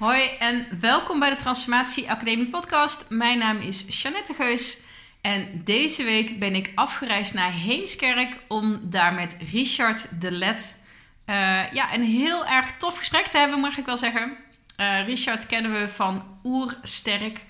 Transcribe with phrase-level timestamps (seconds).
[0.00, 3.06] Hoi en welkom bij de Transformatie Academie podcast.
[3.08, 4.78] Mijn naam is Jeannette Geus
[5.20, 10.80] en deze week ben ik afgereisd naar Heemskerk om daar met Richard de Let
[11.26, 14.36] uh, ja, een heel erg tof gesprek te hebben, mag ik wel zeggen.
[14.80, 17.44] Uh, Richard kennen we van Oersterk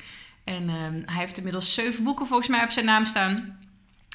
[0.44, 0.72] en uh,
[1.04, 3.58] hij heeft inmiddels zeven boeken volgens mij op zijn naam staan.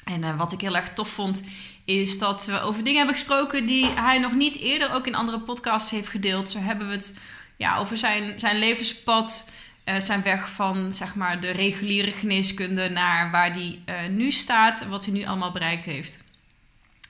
[0.04, 1.42] En uh, wat ik heel erg tof vond,
[1.84, 5.40] is dat we over dingen hebben gesproken die hij nog niet eerder ook in andere
[5.40, 6.50] podcasts heeft gedeeld.
[6.50, 7.14] Zo hebben we het
[7.56, 9.50] ja, over zijn, zijn levenspad,
[9.84, 14.80] uh, zijn weg van zeg maar, de reguliere geneeskunde naar waar hij uh, nu staat
[14.80, 16.20] en wat hij nu allemaal bereikt heeft.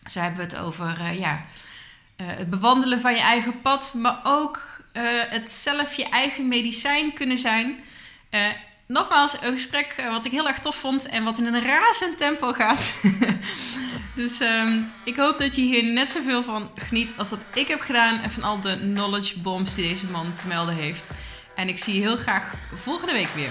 [0.05, 1.45] Zo hebben we het over uh, ja,
[2.23, 4.75] het bewandelen van je eigen pad, maar ook
[5.29, 7.81] het zelf je eigen medicijn kunnen zijn.
[8.87, 12.53] nogmaals, een gesprek wat ik heel erg tof vond en wat in een razend tempo
[12.53, 12.93] gaat.
[14.17, 17.81] Dus um, ik hoop dat je hier net zoveel van geniet als dat ik heb
[17.81, 18.21] gedaan.
[18.21, 21.11] En van al de knowledge bombs die deze man te melden heeft.
[21.55, 23.51] En ik zie je heel graag volgende week weer.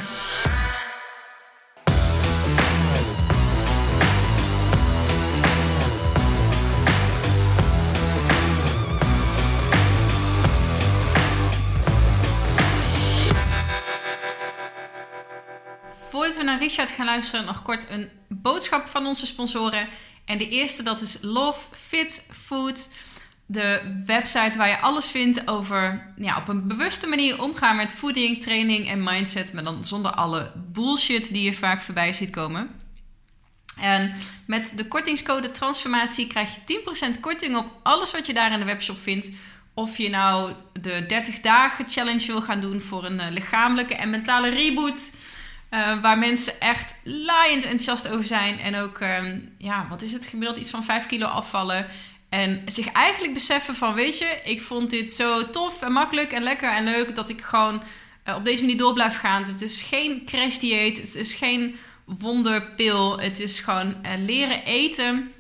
[16.09, 19.87] Voordat we naar Richard gaan luisteren, nog kort een boodschap van onze sponsoren.
[20.25, 22.89] En de eerste dat is Love Fit Food.
[23.45, 28.41] De website waar je alles vindt over ja, op een bewuste manier omgaan met voeding,
[28.41, 29.53] training en mindset.
[29.53, 32.69] Maar dan zonder alle bullshit die je vaak voorbij ziet komen.
[33.79, 34.15] En
[34.47, 36.81] met de kortingscode transformatie krijg je
[37.15, 39.31] 10% korting op alles wat je daar in de webshop vindt.
[39.73, 44.49] Of je nou de 30 dagen challenge wil gaan doen voor een lichamelijke en mentale
[44.49, 45.11] reboot.
[45.75, 48.59] Uh, waar mensen echt laaiend enthousiast over zijn.
[48.59, 50.57] En ook, um, ja, wat is het gemiddeld?
[50.57, 51.87] Iets van 5 kilo afvallen.
[52.29, 56.43] En zich eigenlijk beseffen van, weet je, ik vond dit zo tof en makkelijk en
[56.43, 57.15] lekker en leuk...
[57.15, 57.83] dat ik gewoon
[58.25, 59.43] uh, op deze manier door blijf gaan.
[59.43, 63.19] Het is geen crash dieet, het is geen wonderpil.
[63.19, 65.31] Het is gewoon uh, leren eten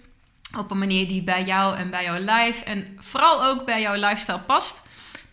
[0.57, 2.63] op een manier die bij jou en bij jouw life...
[2.63, 4.81] en vooral ook bij jouw lifestyle past...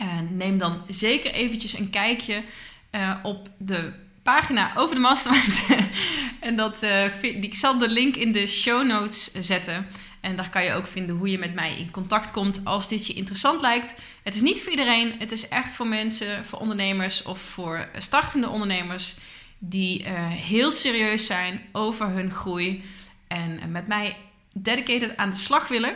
[0.00, 2.42] uh, neem dan zeker eventjes een kijkje
[2.90, 5.62] uh, op de pagina over de mastermind.
[6.40, 9.86] en dat, uh, ik zal de link in de show notes zetten.
[10.20, 13.06] En daar kan je ook vinden hoe je met mij in contact komt als dit
[13.06, 13.94] je interessant lijkt.
[14.22, 15.14] Het is niet voor iedereen.
[15.18, 19.16] Het is echt voor mensen, voor ondernemers of voor startende ondernemers
[19.58, 22.82] die heel serieus zijn over hun groei.
[23.28, 24.16] En met mij
[24.52, 25.94] dedicated aan de slag willen.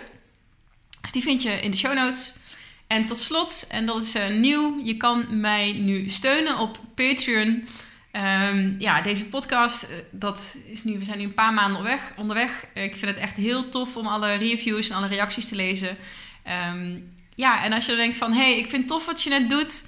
[1.05, 2.33] Dus die vind je in de show notes.
[2.87, 7.69] En tot slot, en dat is uh, nieuw, je kan mij nu steunen op Patreon.
[8.49, 12.13] Um, ja, deze podcast, uh, dat is nu, we zijn nu een paar maanden onderweg.
[12.17, 12.67] onderweg.
[12.75, 15.97] Ik vind het echt heel tof om alle reviews en alle reacties te lezen.
[16.73, 19.31] Um, ja, en als je denkt van, hé, hey, ik vind het tof wat je
[19.31, 19.85] net doet.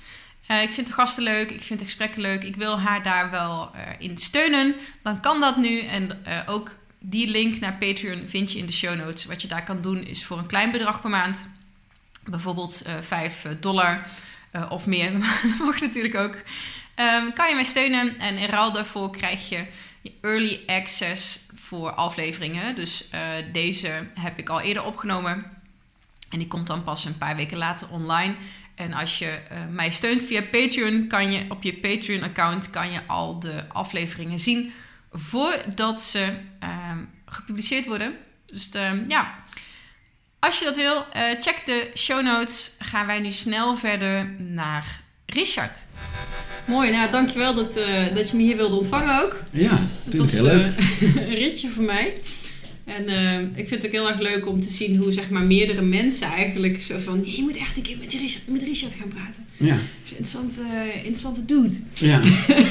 [0.48, 2.44] Ik vind de gasten leuk, ik vind de gesprekken leuk.
[2.44, 4.74] Ik wil haar daar wel in steunen.
[5.02, 5.78] Dan kan dat nu.
[5.78, 6.70] En ook
[7.08, 9.24] die link naar Patreon vind je in de show notes.
[9.24, 11.48] Wat je daar kan doen is voor een klein bedrag per maand,
[12.24, 14.06] bijvoorbeeld uh, 5 dollar
[14.52, 18.18] uh, of meer, dat mag natuurlijk ook, um, kan je mij steunen.
[18.18, 19.66] En in ruil daarvoor krijg je
[20.20, 22.74] early access voor afleveringen.
[22.74, 23.10] Dus
[23.52, 25.44] deze heb ik al eerder opgenomen.
[26.30, 28.34] En die komt dan pas een paar weken later online.
[28.74, 29.38] En als je
[29.70, 34.72] mij steunt via Patreon, kan je op je Patreon-account kan je al de afleveringen zien
[35.18, 36.26] voordat ze
[36.62, 36.92] uh,
[37.26, 38.16] gepubliceerd worden.
[38.46, 39.34] Dus de, ja,
[40.38, 42.72] als je dat wil, uh, check de show notes.
[42.78, 45.84] Gaan wij nu snel verder naar Richard.
[46.66, 49.40] Mooi, nou dankjewel dat, uh, dat je me hier wilde ontvangen ook.
[49.50, 50.78] Ja, natuurlijk heel leuk.
[51.00, 52.14] een ritje voor mij.
[52.86, 55.42] En uh, ik vind het ook heel erg leuk om te zien hoe zeg maar
[55.42, 57.22] meerdere mensen eigenlijk zo van...
[57.24, 59.46] je moet echt een keer met Richard, met Richard gaan praten.
[59.56, 59.74] Ja.
[59.74, 60.62] Dat is een interessante,
[60.96, 61.74] interessante dude.
[61.94, 62.22] Ja.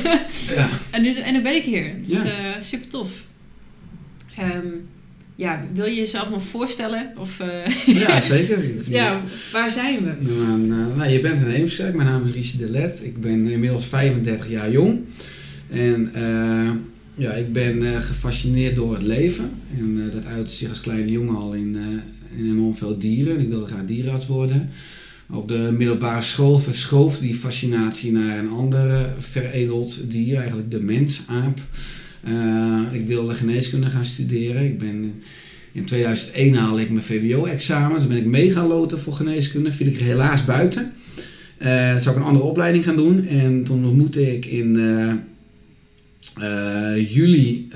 [0.55, 0.69] ja.
[0.91, 1.85] En, dus, en dan ben ik hier.
[1.85, 2.55] Het is ja.
[2.55, 3.25] uh, super tof.
[4.39, 4.87] Um,
[5.35, 7.11] ja, wil je jezelf nog voorstellen?
[7.17, 8.89] Of, uh, ja, zeker.
[8.89, 9.21] ja,
[9.51, 10.31] waar zijn we?
[10.31, 10.59] Nou,
[10.95, 11.95] nou, je bent in Heemskerk.
[11.95, 13.01] Mijn naam is Richard de Let.
[13.03, 14.99] Ik ben inmiddels 35 jaar jong.
[15.69, 16.11] En
[17.15, 19.51] ja, ik ben uh, gefascineerd door het leven.
[19.77, 21.77] En dat uitte zich als kleine jongen al in,
[22.37, 23.39] in enorm veel dieren.
[23.39, 24.69] Ik wilde graag dierenarts worden.
[25.29, 31.21] Op de middelbare school verschoof die fascinatie naar een ander veredeld dier, eigenlijk de mens,
[31.27, 31.59] aap.
[32.27, 34.65] Uh, ik wilde geneeskunde gaan studeren.
[34.65, 35.21] Ik ben,
[35.71, 37.99] in 2001 haalde ik mijn VWO-examen.
[37.99, 39.71] Toen ben ik mee gaan loten voor geneeskunde.
[39.71, 40.91] Viel ik helaas buiten.
[41.59, 43.27] Uh, toen zou ik een andere opleiding gaan doen.
[43.27, 45.13] En toen ontmoette ik in uh,
[47.13, 47.67] juli,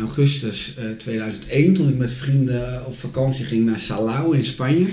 [0.00, 1.74] augustus 2001...
[1.74, 4.86] toen ik met vrienden op vakantie ging naar Salau in Spanje...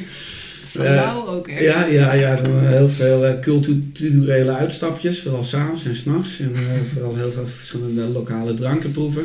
[0.64, 1.62] Salau ook echt.
[1.64, 6.40] Ja, ja, ja heel veel culturele uitstapjes, vooral s'avonds en s'nachts.
[6.40, 6.52] En
[6.94, 9.24] vooral heel veel verschillende lokale dranken proeven.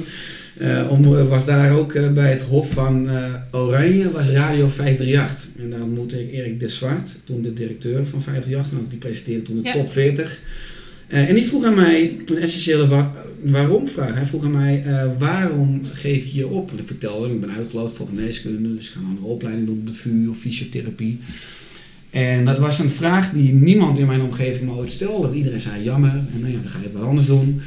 [0.88, 3.08] om, was daar ook bij het Hof van
[3.50, 5.46] Oranje, was Radio 538.
[5.58, 8.72] En daar ontmoette ik Erik de Zwart, toen de directeur van 538.
[8.72, 9.72] En ook die presenteerde toen de Ja.
[9.72, 10.40] top 40.
[11.06, 13.12] en die vroeg aan mij een essentiële wa-
[13.50, 14.14] waarom vraag.
[14.14, 16.70] Hij vroeg aan mij, eh, waarom geef je je op?
[16.70, 19.86] En ik vertelde ik ben uitgeloofd voor geneeskunde, dus ik ga een opleiding doen op
[19.86, 21.20] de VU of fysiotherapie.
[22.10, 25.36] En dat was een vraag die niemand in mijn omgeving me ooit stelde.
[25.36, 27.60] Iedereen zei jammer, en nou ja, dan ga je wat anders doen.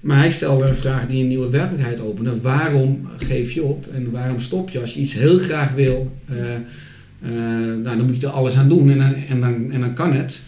[0.00, 2.40] Maar hij stelde een vraag die een nieuwe werkelijkheid opende.
[2.40, 6.16] Waarom geef je op en waarom stop je als je iets heel graag wil?
[6.28, 7.30] eh, eh,
[7.82, 10.40] nou, dan moet je er alles aan doen en, en, dan, en dan kan het.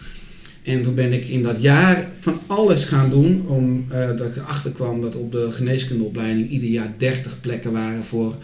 [0.67, 5.01] En toen ben ik in dat jaar van alles gaan doen, omdat ik erachter kwam
[5.01, 8.35] dat op de geneeskundeopleiding ieder jaar 30 plekken waren voor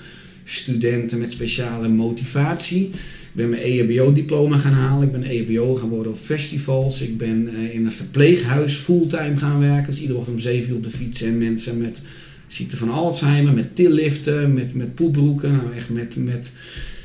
[0.43, 2.83] studenten met speciale motivatie.
[2.85, 5.07] Ik ben mijn EHBO-diploma gaan halen.
[5.07, 7.01] Ik ben EHBO gaan worden op festivals.
[7.01, 9.91] Ik ben eh, in een verpleeghuis fulltime gaan werken.
[9.91, 11.21] Dus iedere ochtend om 7 uur op de fiets.
[11.21, 12.01] En mensen met
[12.47, 15.51] ziekte van Alzheimer, met tilliften, met, met poepbroeken.
[15.51, 16.51] Nou, echt met, met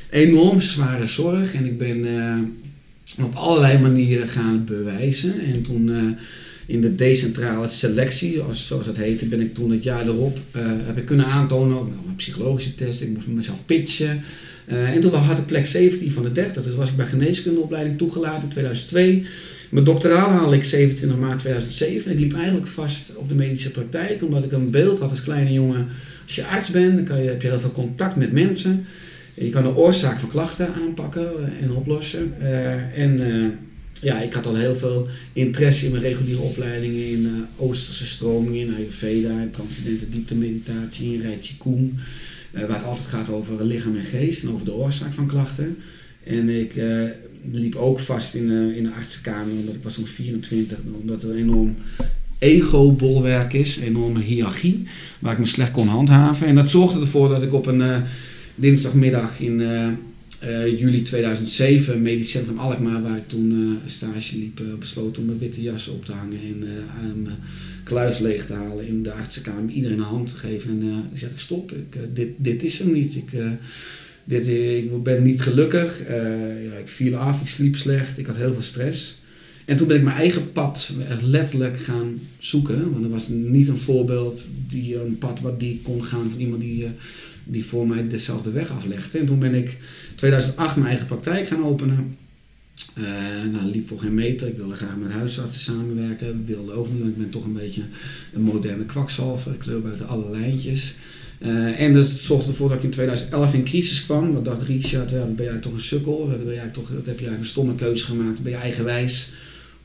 [0.09, 1.53] enorm zware zorg.
[1.53, 2.39] En ik ben eh,
[3.17, 5.41] op allerlei manieren gaan bewijzen.
[5.53, 6.03] En toen eh,
[6.65, 10.97] in de decentrale selectie, zoals, dat heette, ben ik toen het jaar erop, eh, heb
[10.97, 14.23] ik kunnen aantonen, nou, psychologische test, ik moest mezelf pitchen.
[14.65, 16.63] Eh, en toen had ik plek 17 van de 30.
[16.63, 19.25] Dus was ik bij geneeskundeopleiding toegelaten in 2002.
[19.69, 22.11] Mijn doctoraal haalde ik 27 maart 2007.
[22.11, 25.53] Ik liep eigenlijk vast op de medische praktijk, omdat ik een beeld had als kleine
[25.53, 25.87] jongen.
[26.25, 28.85] Als je arts bent, dan kan je, heb je heel veel contact met mensen.
[29.39, 32.33] Je kan de oorzaak van klachten aanpakken en oplossen.
[32.39, 33.47] Eh, en eh,
[34.01, 38.67] ja, ik had al heel veel interesse in mijn reguliere opleidingen in eh, Oosterse stromingen,
[38.67, 41.39] in Ayurveda, in transcendente dieptemeditatie, in Rai
[42.51, 45.77] eh, waar het altijd gaat over lichaam en geest en over de oorzaak van klachten.
[46.23, 47.03] En ik eh,
[47.51, 51.75] liep ook vast in, in de artsenkamer, omdat ik was toen 24, omdat er enorm
[52.39, 54.87] ego-bolwerk is, enorme hiërarchie,
[55.19, 56.47] waar ik me slecht kon handhaven.
[56.47, 58.01] En dat zorgde ervoor dat ik op een eh,
[58.59, 59.87] dinsdagmiddag in eh,
[60.39, 65.39] eh, juli 2007, Medisch Centrum Alkmaar, waar ik toen eh, stage liep, besloot om mijn
[65.39, 66.59] witte jas op te hangen en
[67.21, 67.37] mijn
[67.83, 70.69] kluis leeg te halen in de artsenkamer, iedereen een hand te geven.
[70.69, 73.15] En ik zeg, stop, ik, dit, dit is hem niet.
[73.15, 73.31] Ik,
[74.23, 76.01] dit, ik ben niet gelukkig,
[76.69, 79.17] ja, ik viel af, ik sliep slecht, ik had heel veel stress.
[79.65, 80.91] En toen ben ik mijn eigen pad
[81.21, 82.91] letterlijk gaan zoeken.
[82.91, 86.61] Want er was niet een voorbeeld, die, een pad wat die kon gaan van iemand
[86.61, 86.87] die,
[87.51, 89.17] die voor mij dezelfde weg aflegde.
[89.17, 89.77] En toen ben ik
[90.15, 92.17] 2008 mijn eigen praktijk gaan openen.
[92.93, 93.03] Eh
[93.51, 94.47] nou, liep voor geen meter.
[94.47, 96.45] Ik wilde graag met huisartsen samenwerken.
[96.45, 97.81] Wilde ook niet, want ik ben toch een beetje
[98.33, 99.53] een moderne kwakzalver.
[99.53, 100.95] Ik loop buiten alle lijntjes.
[101.39, 104.33] Eh, en dat zorgde ervoor dat ik in 2011 in crisis kwam.
[104.33, 106.27] Want dacht Richard, ben jij toch een sukkel?
[106.45, 108.43] Ben jij toch, heb eigenlijk een stomme keuze gemaakt?
[108.43, 109.31] Ben je eigenwijs?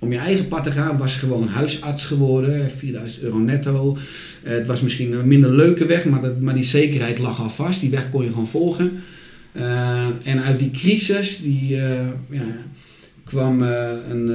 [0.04, 2.70] Om je eigen pad te gaan was gewoon huisarts geworden.
[2.70, 3.96] 4000 euro netto.
[4.42, 7.50] Eh, het was misschien een minder leuke weg, maar, dat, maar die zekerheid lag al
[7.50, 7.80] vast.
[7.80, 8.92] Die weg kon je gewoon volgen.
[9.52, 12.56] Eh, en uit die crisis, die eh, ja,
[13.24, 14.30] kwam een,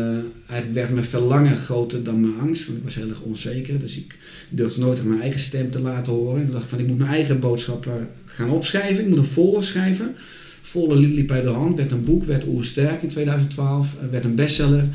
[0.48, 2.66] eigenlijk werd mijn verlangen groter dan mijn angst.
[2.66, 3.80] Want ik was heel erg onzeker.
[3.80, 4.18] Dus ik
[4.50, 6.42] durfde nooit mijn eigen stem te laten horen.
[6.42, 9.04] Ik dacht van, ik moet mijn eigen boodschappen gaan opschrijven.
[9.04, 10.16] Ik moet een folder schrijven.
[10.62, 11.76] Folder liep, bij de hand.
[11.76, 13.96] Werd een boek, werd Oersterk in 2012.
[14.02, 14.88] eh, werd een bestseller.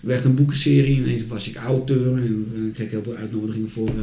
[0.00, 0.96] Werd een boekenserie.
[0.96, 2.16] Ineens was ik auteur.
[2.16, 3.88] En eh, ik kreeg heel veel uitnodigingen voor...
[3.88, 3.94] eh,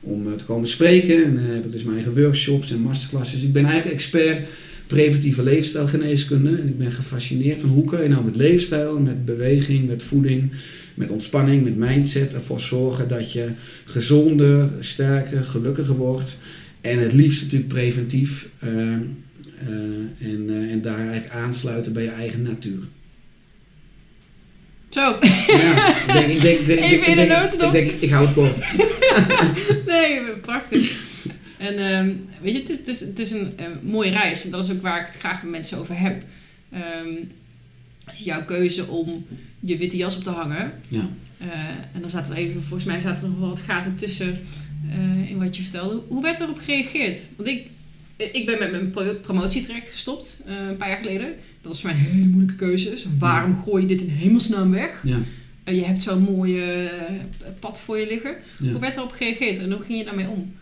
[0.00, 1.24] om eh, te komen spreken.
[1.24, 3.42] En eh, heb ik dus mijn eigen workshops en masterclasses.
[3.42, 4.48] Ik ben eigenlijk expert
[4.86, 6.50] preventieve leefstijlgeneeskunde.
[6.50, 10.50] En ik ben gefascineerd van hoe kun je nou met leefstijl, met beweging, met voeding,
[10.94, 13.48] met ontspanning, met mindset ervoor zorgen dat je
[13.84, 16.36] gezonder, sterker, gelukkiger wordt.
[16.80, 18.48] En het liefst natuurlijk preventief.
[18.58, 18.98] eh, eh,
[20.18, 22.82] en, eh, en daar eigenlijk aansluiten bij je eigen natuur.
[24.90, 25.00] Zo.
[25.46, 27.74] Ja, ik denk, ik denk, ik denk, Even in een notendop.
[27.74, 28.56] Ik denk, ik hou het kort.
[29.86, 30.96] nee, prachtig.
[31.56, 32.10] En ehm,
[32.42, 33.52] weet je, het is, het is, het is een
[33.82, 34.44] mooie reis.
[34.44, 36.22] En dat is ook waar ik het graag met mensen over heb.
[36.72, 37.14] Ehm,
[38.14, 39.26] jouw keuze om
[39.60, 40.72] je witte jas op te hangen.
[40.88, 41.08] Ja.
[41.38, 41.46] eh,
[41.92, 44.40] en dan zaten er even, volgens mij zaten er nog wel wat gaten tussen
[44.90, 46.02] eh, in wat je vertelde.
[46.08, 47.20] Hoe werd erop gereageerd?
[47.36, 47.66] Want ik,
[48.16, 51.34] ik ben met mijn pro- promotie terecht gestopt eh, een paar jaar geleden.
[51.68, 52.90] Dat was voor mij een hele moeilijke keuze.
[52.90, 55.00] Dus waarom gooi je dit in hemelsnaam weg?
[55.04, 55.18] Ja,
[55.64, 58.36] Eh, je hebt zo'n mooie eh, pad voor je liggen.
[58.60, 58.70] ja.
[58.70, 60.52] Hoe werd erop gereageerd en hoe ging je daarmee om?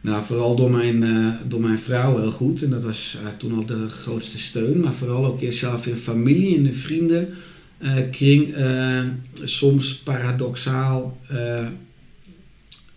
[0.00, 2.62] Nou, vooral door mijn, eh, door mijn vrouw heel goed.
[2.62, 4.80] En dat was eigenlijk toen al de grootste steun.
[4.80, 7.28] Maar vooral ook zelf in familie, in de vrienden.
[7.78, 9.04] eh, kring, eh,
[9.44, 11.66] soms paradoxaal eh,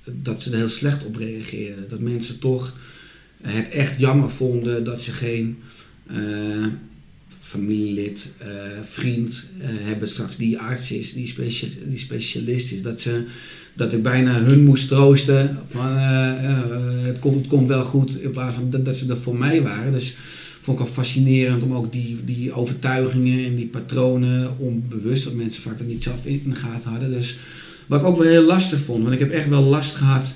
[0.05, 1.87] dat ze er heel slecht op reageerden.
[1.89, 2.77] Dat mensen toch
[3.41, 5.67] het echt jammer vonden dat ze geen eh,
[7.51, 8.47] familielid, eh,
[8.83, 12.81] vriend eh, hebben straks die arts is, die, specia- die specialist is.
[12.81, 13.23] Dat, ze,
[13.73, 16.59] dat ik bijna hun moest troosten van eh, eh,
[17.01, 19.91] het, komt, komt wel goed in plaats van dat, dat ze er voor mij waren.
[19.91, 20.15] Dus
[20.61, 25.61] vond ik al fascinerend om ook die, die overtuigingen en die patronen onbewust, dat mensen
[25.61, 27.11] vaak dat niet zelf in de gaten hadden.
[27.11, 27.37] Dus
[27.87, 30.33] wat ik ook wel heel lastig vond, want ik heb echt wel last gehad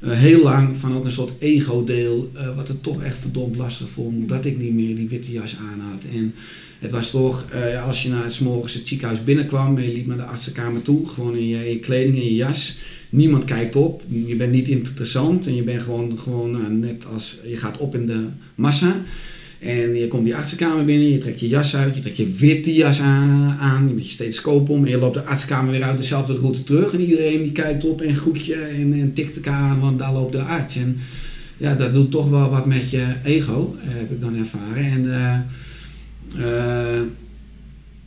[0.00, 3.88] eh, heel lang van ook een soort ego-deel, eh, wat het toch echt verdomd lastig
[3.88, 6.04] vond, dat ik niet meer die witte jas aan had.
[6.12, 6.34] En
[6.78, 10.06] het was toch, eh, als je na het morgens het ziekenhuis binnenkwam en je liep
[10.06, 12.76] naar de artsenkamer toe, gewoon in je, je kleding en je jas.
[13.08, 17.56] Niemand kijkt op, je bent niet interessant en je bent gewoon, gewoon net als, je
[17.56, 19.00] gaat op in de massa.
[19.60, 22.74] En je komt die artsenkamer binnen, je trekt je jas uit, je trekt je witte
[22.74, 26.34] jas aan, je met je stethoscoop om en je loopt de artsenkamer weer uit dezelfde
[26.34, 26.92] route terug.
[26.92, 30.12] En iedereen die kijkt op en groet je en, en tikt elkaar aan, want daar
[30.12, 30.76] loopt de arts.
[30.76, 30.98] En
[31.56, 34.84] ja, dat doet toch wel wat met je ego, eh, heb ik dan ervaren.
[34.84, 37.02] En, eh, eh,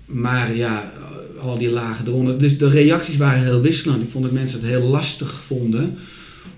[0.06, 0.92] maar ja,
[1.40, 2.40] al die lagen eronder.
[2.40, 4.04] Dus de reacties waren heel wisselend.
[4.04, 5.96] Ik vond dat mensen het heel lastig vonden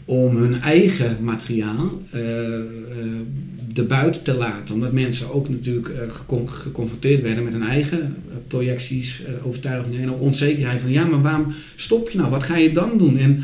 [0.06, 2.02] om hun eigen materiaal
[3.78, 4.76] erbuiten te laten.
[4.76, 10.02] Omdat mensen ook natuurlijk eh, gecon- geconfronteerd werden met hun eigen eh, projecties, eh, overtuigingen
[10.02, 12.30] en ook onzekerheid van ja, maar waarom stop je nou?
[12.30, 13.18] Wat ga je dan doen?
[13.18, 13.44] En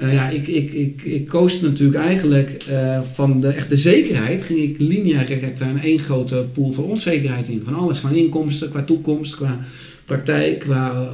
[0.00, 2.64] ja, ik, ik, ik, ik koos natuurlijk eigenlijk
[3.12, 7.62] van de echte zekerheid, ging ik lineair direct aan één grote pool van onzekerheid in.
[7.64, 9.64] Van alles, van inkomsten, qua toekomst, qua
[10.04, 11.10] praktijk, qua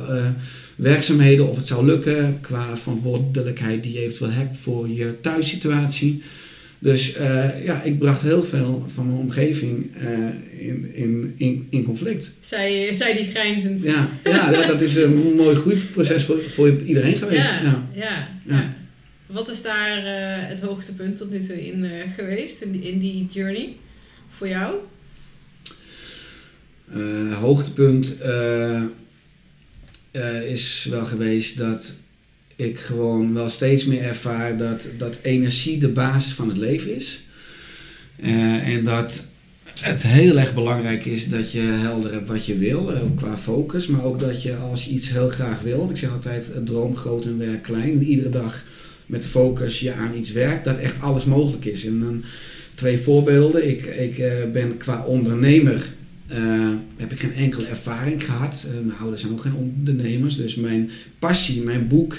[0.77, 6.23] werkzaamheden, of het zou lukken, qua verantwoordelijkheid die je eventueel hebt voor je thuissituatie.
[6.85, 11.85] Dus eh, ja, ik bracht heel veel van mijn omgeving eh, in, in, in, in
[11.85, 12.31] conflict.
[12.41, 13.83] Zij, zij die grijnzend.
[13.83, 17.49] Ja, ja, ja, dat is een mooi groeiproces voor, voor iedereen geweest.
[17.95, 18.77] ja, Ja.
[19.27, 21.87] Wat is daar eh, het hoogtepunt tot nu toe in
[22.17, 23.77] geweest, in die, in die journey?
[24.29, 24.75] Voor jou?
[27.33, 28.17] Hoogtepunt
[30.47, 31.93] is wel geweest dat
[32.57, 37.23] ik gewoon wel steeds meer ervaar dat, dat energie de basis van het leven is.
[38.17, 39.25] Eh, en dat
[39.81, 43.87] het heel erg belangrijk is dat je helder hebt wat je wil, eh, qua focus.
[43.87, 47.25] Maar ook dat je als je iets heel graag wilt, ik zeg altijd droom groot
[47.25, 48.03] en werk klein.
[48.03, 48.63] Iedere dag
[49.07, 51.87] met focus je aan iets werkt, dat echt alles mogelijk is.
[51.87, 52.25] En dan
[52.75, 53.69] twee voorbeelden.
[53.69, 55.93] Ik, ik eh, ben qua ondernemer
[56.97, 58.65] heb ik geen enkele ervaring gehad.
[58.67, 60.37] Eh, mijn ouders zijn ook geen ondernemers.
[60.37, 62.17] Dus mijn passie, mijn boek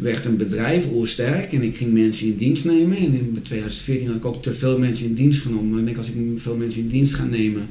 [0.00, 1.52] werd een bedrijf, oersterk.
[1.52, 2.96] En ik ging mensen in dienst nemen.
[2.96, 5.78] En in 2014 had ik ook te veel mensen in dienst genomen.
[5.78, 7.68] Ik denk als ik veel mensen in dienst ga nemen,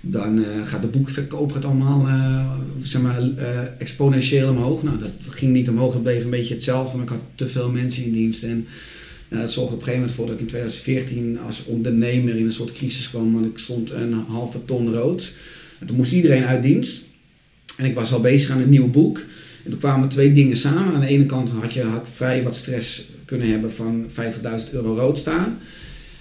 [0.00, 4.82] dan eh, gaat de boekverkoop gaat allemaal eh, zeg maar, eh, exponentieel omhoog.
[4.82, 6.96] Nou, dat ging niet omhoog, dat bleef een beetje hetzelfde.
[6.96, 8.42] Maar ik had te veel mensen in dienst.
[8.42, 8.66] En
[9.28, 12.52] dat zorgde op een gegeven moment voor dat ik in 2014 als ondernemer in een
[12.52, 13.32] soort crisis kwam.
[13.32, 15.32] Want ik stond een halve ton rood.
[15.78, 17.02] En toen moest iedereen uit dienst.
[17.76, 19.24] En ik was al bezig aan een nieuw boek.
[19.64, 20.94] En toen kwamen twee dingen samen.
[20.94, 24.94] Aan de ene kant had je had vrij wat stress kunnen hebben van 50.000 euro
[24.94, 25.58] rood staan.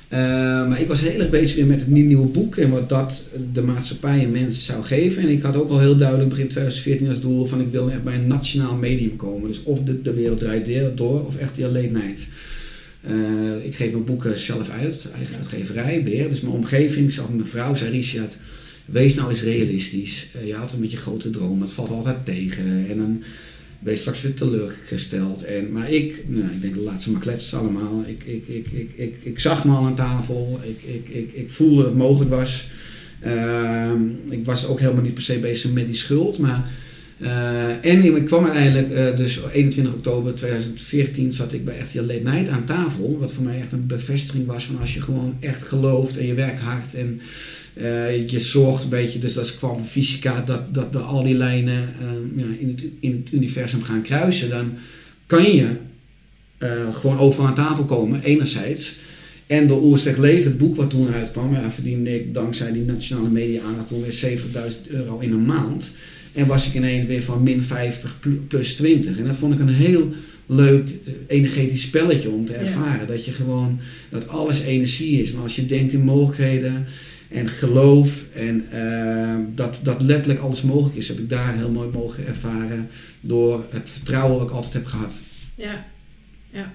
[0.08, 0.20] Eh,
[0.68, 3.62] maar ik was heel erg bezig weer met het nieuwe boek en wat dat de
[3.62, 5.22] maatschappij en mensen zou geven.
[5.22, 8.04] En ik had ook al heel duidelijk begin 2014 als doel van ik wil echt
[8.04, 9.48] bij een nationaal medium komen.
[9.48, 12.28] Dus of de, de wereld draait door of echt die night.
[13.02, 16.30] Eh, ik geef mijn boeken zelf uit, eigen uitgeverij weer.
[16.30, 18.38] Dus mijn omgeving, zelfs mijn vrouw, zei Richard,
[18.92, 20.28] wees nou eens realistisch.
[20.34, 22.86] Eh, je had een beetje grote dromen, het valt altijd tegen.
[22.90, 23.24] En dan
[23.80, 25.44] ben je straks weer teleurgesteld.
[25.44, 28.04] En, maar ik, nou, ik denk, laat ze maar kletsen allemaal.
[28.06, 30.60] Ik, ik, ik, ik, ik, ik zag me al aan tafel.
[30.64, 32.70] Ik, ik, ik, ik voelde dat het mogelijk was.
[33.22, 36.38] Ehm, ik was ook helemaal niet per se bezig met die schuld.
[36.38, 36.72] Maar
[37.22, 42.02] Uh, en ik kwam uiteindelijk, uh, dus 21 oktober 2014 zat ik bij echt je
[42.02, 43.18] late night aan tafel.
[43.20, 46.34] Wat voor mij echt een bevestiging was van als je gewoon echt gelooft en je
[46.34, 47.22] werkt hard en
[47.78, 51.38] uh, je zorgt een beetje, dus dat is kwam fysica, dat, dat, dat al die
[51.38, 51.90] lijnen
[52.36, 54.50] ja, in, het, in het universum gaan kruisen.
[54.50, 54.74] Dan
[55.26, 55.68] kan je
[56.92, 58.96] gewoon overal aan tafel komen, enerzijds.
[59.50, 63.30] En door Oersterk Leven, het boek wat toen uitkwam, ja, verdiende ik dankzij die nationale
[63.30, 65.92] media aandacht weer 70.000 euro in een maand.
[66.34, 69.18] En was ik ineens weer van min 50 plus 20.
[69.18, 70.14] En dat vond ik een heel
[70.46, 73.08] leuk eh, energetisch spelletje om te ervaren.
[73.08, 75.34] Dat je gewoon, dat alles energie is.
[75.34, 76.86] En als je denkt in mogelijkheden
[77.30, 81.90] en geloof en uh, dat, dat letterlijk alles mogelijk is, heb ik daar heel mooi
[81.90, 82.90] mogen ervaren
[83.22, 85.14] door het vertrouwen dat ik altijd heb gehad.
[85.56, 85.86] Ja,
[86.50, 86.74] ja.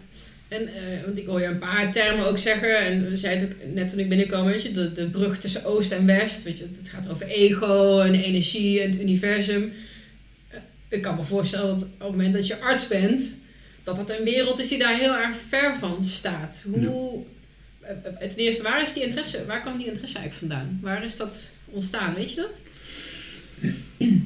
[0.49, 3.57] En, uh, want ik hoor je een paar termen ook zeggen, en we zeiden het
[3.57, 6.59] ook net toen ik binnenkwam, weet je, de, de brug tussen Oost en West, weet
[6.59, 9.63] je, het gaat over ego en energie en het universum.
[10.53, 10.59] Uh,
[10.89, 13.37] ik kan me voorstellen dat op het moment dat je arts bent,
[13.83, 16.65] dat dat een wereld is die daar heel erg ver van staat.
[16.67, 17.19] Hoe, ja.
[18.19, 20.79] Ten eerste, waar is die interesse, waar kwam die interesse eigenlijk vandaan?
[20.83, 22.63] Waar is dat ontstaan, weet je dat?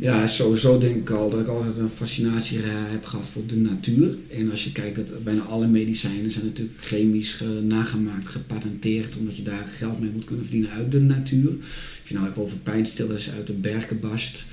[0.01, 4.17] Ja, sowieso denk ik al dat ik altijd een fascinatie heb gehad voor de natuur.
[4.31, 9.43] En als je kijkt, dat bijna alle medicijnen zijn natuurlijk chemisch nagemaakt, gepatenteerd, omdat je
[9.43, 11.51] daar geld mee moet kunnen verdienen uit de natuur.
[11.51, 14.45] Als je nou hebt over pijnstillers uit de berkenbast,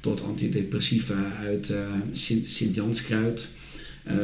[0.00, 1.78] tot antidepressiva uit uh,
[2.42, 3.48] Sint-Janskruid.
[4.06, 4.14] Uh,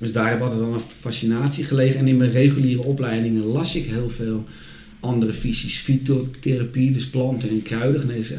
[0.00, 2.00] dus daar heb ik altijd al een fascinatie gelegen.
[2.00, 4.44] En in mijn reguliere opleidingen las ik heel veel
[5.00, 8.38] andere visies, fytotherapie, dus planten en kruidengenees, uh,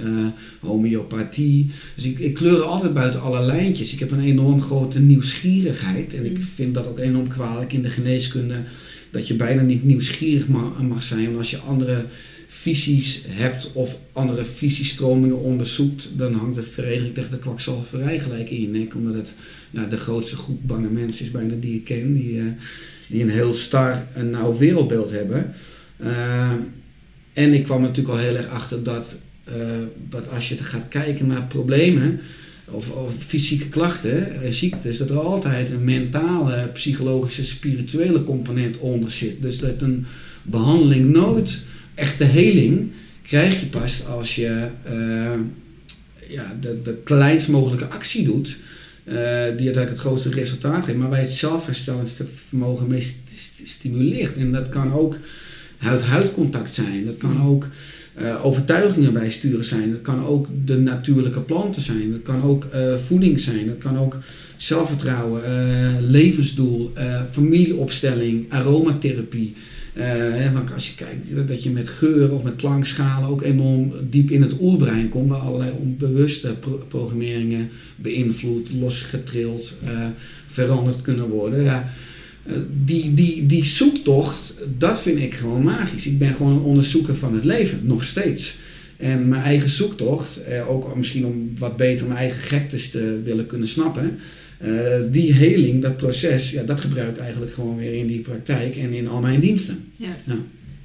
[0.60, 1.70] homeopathie.
[1.96, 3.94] Dus ik, ik kleurde altijd buiten alle lijntjes.
[3.94, 6.44] Ik heb een enorm grote nieuwsgierigheid en ik mm.
[6.44, 8.64] vind dat ook enorm kwalijk in de geneeskunde,
[9.12, 11.38] dat je bijna niet nieuwsgierig mag, mag zijn.
[11.38, 12.06] Als je andere
[12.54, 18.62] visies hebt of andere visiestromingen onderzoekt, dan hangt de vereniging tegen de kwakzalverij gelijk in
[18.62, 19.34] je nek, omdat het
[19.72, 22.44] nou, de grootste groep bange mensen is bijna die ik ken, die, uh,
[23.08, 25.54] die een heel star en nauw wereldbeeld hebben.
[26.04, 26.52] Uh,
[27.34, 29.18] en ik kwam natuurlijk al heel erg achter dat,
[29.48, 29.54] uh,
[30.10, 32.20] dat als je gaat kijken naar problemen
[32.66, 39.42] of, of fysieke klachten, ziektes, dat er altijd een mentale, psychologische, spirituele component onder zit.
[39.42, 40.06] Dus dat een
[40.44, 41.70] behandeling nooit
[42.02, 44.68] echte heling krijg je pas als je
[46.28, 48.58] ja, de, de kleinst mogelijke actie doet.
[49.06, 52.12] die uiteindelijk het grootste resultaat geeft, maar je het zelfherstellend
[52.48, 53.14] vermogen mee
[53.64, 54.36] stimuleert.
[54.36, 55.18] En dat kan ook
[55.78, 57.06] huid-huid contact zijn.
[57.06, 57.68] Dat kan ook
[58.22, 59.92] uh, overtuigingen bijsturen zijn.
[59.92, 62.12] Dat kan ook de natuurlijke planten zijn.
[62.12, 62.68] Dat kan ook
[63.06, 63.68] voeding zijn.
[63.68, 64.18] Dat kan ook
[64.58, 65.42] zelfvertrouwen,
[66.10, 66.94] levensdoel,
[67.32, 69.56] familieopstelling, aromatherapie.
[70.54, 74.42] Want als je kijkt dat je met geur of met klankschalen ook enorm diep in
[74.42, 79.74] het oerbrein komt, waar allerlei onbewuste pro programmeringen beïnvloed, losgetrild,
[80.48, 81.64] veranderd kunnen worden.
[81.64, 81.92] Ja,
[82.44, 82.54] eh,
[82.86, 86.08] die, die, die zoektocht, dat vind ik gewoon magisch.
[86.08, 88.56] Ik ben gewoon een onderzoeker van het leven, nog steeds.
[88.98, 93.46] En mijn eigen zoektocht, eh, ook misschien om wat beter mijn eigen gektes te willen
[93.46, 94.20] kunnen snappen.
[94.64, 98.76] Uh, die heling, dat proces, ja, dat gebruik ik eigenlijk gewoon weer in die praktijk
[98.76, 99.92] en in al mijn diensten.
[99.96, 100.18] Ja.
[100.26, 100.36] ja.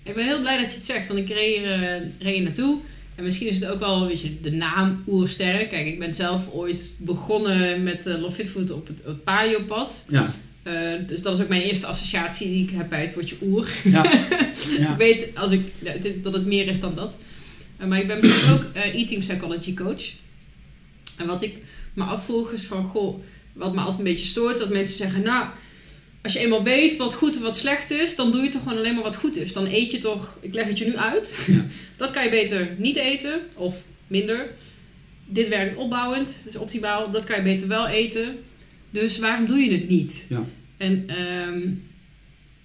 [0.02, 2.80] Ik ben heel blij dat je het zegt, want ik reed, uh, reed naartoe.
[3.14, 5.68] En misschien is het ook wel weet je, de naam Oersterk.
[5.70, 10.06] Kijk, ik ben zelf ooit begonnen met uh, Love Food op het, het paleopad.
[10.10, 10.34] Ja.
[10.64, 13.68] Uh, dus dat is ook mijn eerste associatie die ik heb bij het woordje oer.
[13.84, 14.02] Ja.
[14.78, 14.90] ja.
[14.90, 15.62] ik weet als ik,
[16.22, 17.18] dat het meer is dan dat.
[17.80, 20.02] Uh, maar ik ben misschien ook uh, e-team psychology coach.
[21.16, 21.62] En wat ik
[21.94, 23.22] me afvroeg is van, goh,
[23.56, 25.46] wat me altijd een beetje stoort, dat mensen zeggen, nou,
[26.22, 28.78] als je eenmaal weet wat goed en wat slecht is, dan doe je toch gewoon
[28.78, 29.52] alleen maar wat goed is.
[29.52, 31.66] Dan eet je toch, ik leg het je nu uit, ja.
[31.96, 34.50] dat kan je beter niet eten of minder.
[35.26, 38.38] Dit werkt opbouwend, dus optimaal, dat kan je beter wel eten.
[38.90, 40.26] Dus waarom doe je het niet?
[40.28, 40.44] Ja.
[40.76, 41.06] En
[41.48, 41.82] um,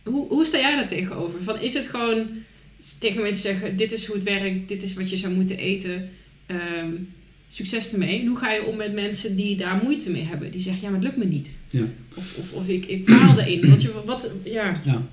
[0.04, 1.44] hoe, hoe sta jij daar tegenover?
[1.44, 2.30] Van, is het gewoon
[3.00, 6.10] tegen mensen zeggen: dit is hoe het werkt, dit is wat je zou moeten eten.
[6.48, 7.14] Um,
[7.52, 8.20] succes ermee.
[8.20, 10.52] En hoe ga je om met mensen die daar moeite mee hebben?
[10.52, 11.50] Die zeggen: ja, maar het lukt me niet.
[11.70, 11.88] Ja.
[12.16, 13.62] Of, of, of ik, ik faal erin.
[13.70, 14.82] Wat, je, wat, ja.
[14.86, 15.08] ja.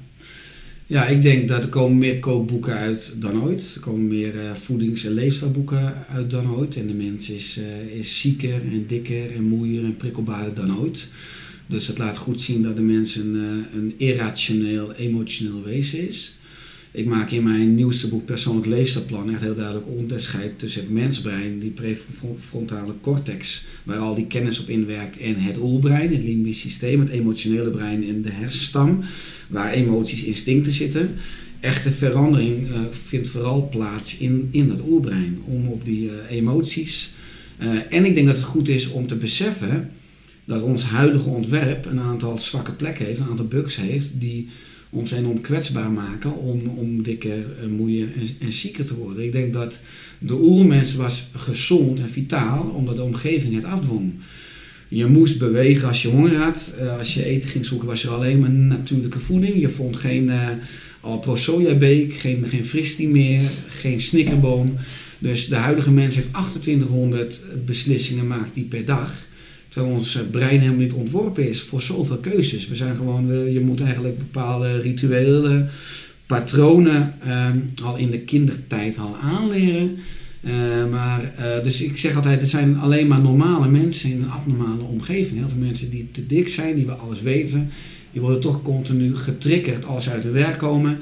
[0.87, 3.72] Ja, ik denk dat er komen meer kookboeken uit dan ooit.
[3.74, 6.77] Er komen meer uh, voedings- en leefstijlboeken uit dan ooit.
[6.77, 11.09] En de mens is, uh, is zieker en dikker en moeier en prikkelbaarder dan ooit.
[11.66, 16.38] Dus het laat goed zien dat de mens een, uh, een irrationeel, emotioneel wezen is.
[16.99, 21.59] Ik maak in mijn nieuwste boek Persoonlijk Leefstijlplan echt heel duidelijk onderscheid tussen het mensbrein,
[21.59, 27.01] die prefrontale cortex, waar al die kennis op inwerkt, en het oerbrein, het limbisch systeem,
[27.01, 29.01] het emotionele brein en de hersenstam
[29.49, 31.17] waar emoties, instincten zitten.
[31.61, 35.39] Echte verandering uh, vindt vooral plaats in, in dat oerbrein.
[35.45, 37.11] Om op die uh, emoties
[37.89, 39.91] en ik denk dat het goed is om te beseffen
[40.45, 44.49] dat ons huidige ontwerp een aantal zwakke plekken heeft, een aantal bugs heeft, die
[44.90, 49.24] ons enorm kwetsbaar maken om, om dikker, moeier en, en zieker te worden.
[49.24, 49.79] Ik denk dat
[50.18, 54.12] de oermens was gezond en vitaal omdat de omgeving het afdwong.
[54.88, 56.74] Je moest bewegen als je honger had.
[56.81, 59.61] Uh, als je eten ging zoeken was er alleen maar natuurlijke voeding.
[59.61, 60.48] Je vond geen uh,
[61.01, 64.77] Alpro sojabeek, geen, geen fristie meer, geen snikkerboom.
[65.18, 69.27] Dus de huidige mens heeft 2800 beslissingen maakt die per dag.
[69.79, 72.69] Terwijl ons brein helemaal niet ontworpen is voor zoveel keuzes.
[72.69, 75.69] We zijn gewoon, je moet eigenlijk bepaalde rituelen,
[76.27, 79.97] patronen um, al in de kindertijd al aanleren.
[80.41, 80.53] Uh,
[80.91, 85.38] maar, dus ik zeg altijd, het zijn alleen maar normale mensen in een abnormale omgeving.
[85.38, 87.71] Heel veel mensen die te dik zijn, die we alles weten,
[88.12, 90.99] die worden toch continu getriggerd als ze uit de werk komen.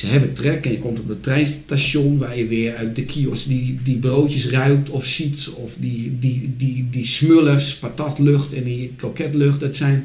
[0.00, 3.48] Ze hebben trek en je komt op het treinstation waar je weer uit de kiosk
[3.48, 5.50] die, die broodjes ruikt of ziet.
[5.56, 9.60] Of die, die, die, die smullers, patatlucht en die kroketlucht.
[9.60, 10.04] Dat zijn,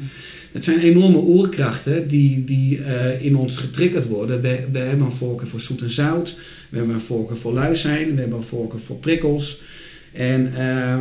[0.52, 4.40] dat zijn enorme oerkrachten die, die uh, in ons getriggerd worden.
[4.40, 6.36] We, we hebben een voorkeur voor zoet en zout.
[6.68, 8.14] We hebben een voorkeur voor lui zijn.
[8.14, 9.60] We hebben een voorkeur voor prikkels.
[10.12, 10.96] En uh,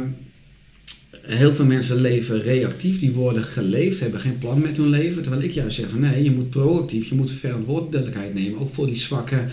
[1.26, 5.22] heel veel mensen leven reactief, die worden geleefd, hebben geen plan met hun leven.
[5.22, 8.60] Terwijl ik juist zeg van nee, je moet proactief, je moet verantwoordelijkheid nemen.
[8.60, 9.46] Ook voor die zwakke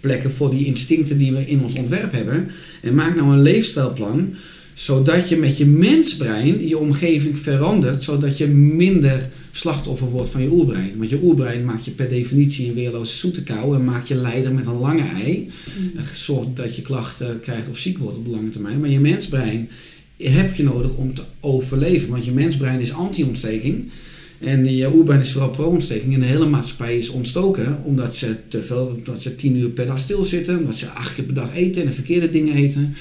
[0.00, 2.50] plekken, voor die instincten die we in ons ontwerp hebben.
[2.82, 4.34] En maak nou een leefstijlplan,
[4.74, 10.50] zodat je met je mensbrein je omgeving verandert, zodat je minder slachtoffer wordt van je
[10.50, 10.92] oerbrein.
[10.96, 14.52] Want je oerbrein maakt je per definitie een weerloos zoete kou en maakt je leider
[14.52, 15.50] met een lange ei.
[15.78, 16.04] Mm.
[16.14, 18.80] Zorgt dat je klachten krijgt of ziek wordt op de lange termijn.
[18.80, 19.68] Maar je mensbrein
[20.18, 22.10] heb je nodig om te overleven.
[22.10, 23.90] Want je mensbrein is anti-ontsteking.
[24.38, 26.14] En je oerbrein is vooral pro-ontsteking.
[26.14, 29.86] En de hele maatschappij is ontstoken omdat ze te veel, omdat ze tien uur per
[29.86, 30.58] dag stilzitten.
[30.58, 32.94] Omdat ze acht keer per dag eten en de verkeerde dingen eten.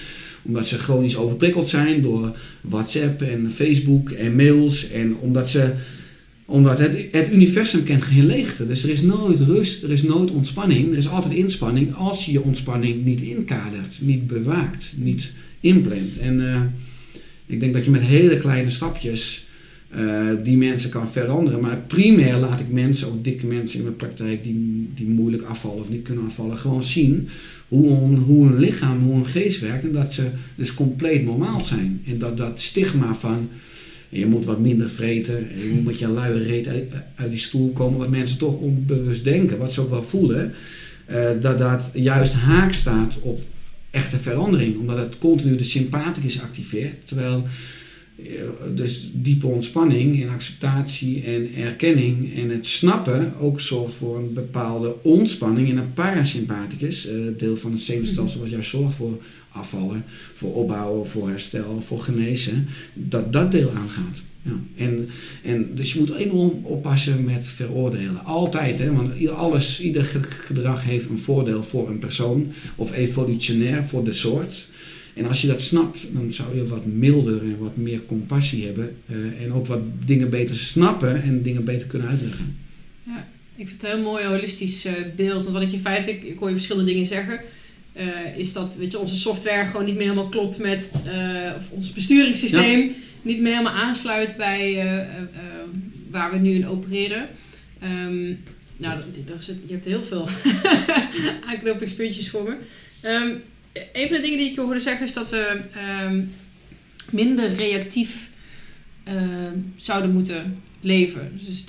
[0.43, 4.89] Omdat ze chronisch overprikkeld zijn door WhatsApp en Facebook en mails.
[4.89, 5.73] En omdat ze
[6.49, 8.67] omdat het, het universum kent geen leegte.
[8.67, 10.91] Dus er is nooit rust, er is nooit ontspanning.
[10.91, 16.17] Er is altijd inspanning als je je ontspanning niet inkadert, niet bewaakt, niet inplant.
[16.19, 16.61] En uh,
[17.47, 19.45] ik denk dat je met hele kleine stapjes
[19.95, 21.59] uh, die mensen kan veranderen.
[21.59, 25.81] Maar primair laat ik mensen, ook dikke mensen in mijn praktijk die, die moeilijk afvallen
[25.81, 27.29] of niet kunnen afvallen, gewoon zien
[27.67, 29.83] hoe, hun, hoe hun lichaam, hoe hun geest werkt.
[29.83, 32.01] En dat ze dus compleet normaal zijn.
[32.07, 33.49] En dat dat stigma van
[34.09, 36.83] je moet wat minder vreten, je moet je luie reet uit,
[37.15, 40.53] uit die stoel komen, wat mensen toch onbewust denken, wat ze ook wel voelen.
[41.11, 43.39] Uh, dat dat juist haak staat op
[43.97, 44.79] echte verandering.
[44.79, 47.07] Omdat het continu de sympathicus activeert.
[47.07, 47.47] Terwijl
[48.17, 48.25] eh,
[48.75, 54.95] dus diepe ontspanning en acceptatie en erkenning en het snappen ook zorgt voor een bepaalde
[55.03, 60.53] ontspanning in een parasympathicus, uh, deel van het zenuwstelsel wat juist zorgt voor afvallen, voor
[60.53, 64.26] opbouwen, voor herstel, voor genezen, dat dat deel aangaat.
[64.47, 64.85] Ja.
[64.85, 65.09] En,
[65.43, 68.25] en dus je moet enorm oppassen met veroordelen.
[68.25, 74.03] Altijd, hè, want alles, ieder gedrag heeft een voordeel voor een persoon of evolutionair voor
[74.03, 74.67] de soort.
[75.13, 78.95] En als je dat snapt, dan zou je wat milder en wat meer compassie hebben.
[79.05, 82.57] Uh, en ook wat dingen beter snappen en dingen beter kunnen uitleggen.
[83.03, 85.43] Ja, ik vind het een heel mooi holistisch uh, beeld.
[85.43, 87.39] Want wat ik in feite, ik, ik hoor je verschillende dingen zeggen.
[87.97, 90.91] Uh, is dat weet je, onze software gewoon niet meer helemaal klopt met
[91.57, 92.79] of ons besturingssysteem.
[92.79, 92.93] Ja
[93.27, 95.03] niet meer helemaal aansluit bij uh, uh,
[96.09, 97.27] waar we nu in opereren.
[97.83, 98.43] Um,
[98.77, 100.27] nou, daar zit, je hebt heel veel
[101.49, 102.57] aanknopingspuntjes voor me.
[103.09, 103.41] Um,
[103.93, 105.59] een van de dingen die ik hoorde zeggen is dat we
[106.05, 106.31] um,
[107.09, 108.29] minder reactief
[109.75, 111.39] zouden moeten leven.
[111.45, 111.63] Dus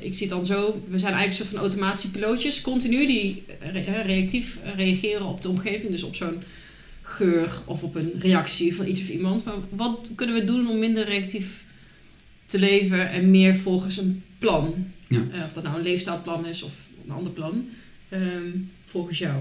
[0.00, 4.02] ik zie het dan zo, we zijn eigenlijk soort van automatische pilootjes, continu die re
[4.02, 5.90] reactief reageren op de omgeving.
[5.90, 6.42] Dus op zo'n
[7.06, 9.44] geur of op een reactie van iets of iemand.
[9.44, 11.64] Maar wat kunnen we doen om minder reactief
[12.46, 14.74] te leven en meer volgens een plan?
[15.08, 15.22] Ja.
[15.34, 16.72] Uh, of dat nou een leefstijlplan is of
[17.04, 17.64] een ander plan,
[18.12, 19.34] um, volgens jou.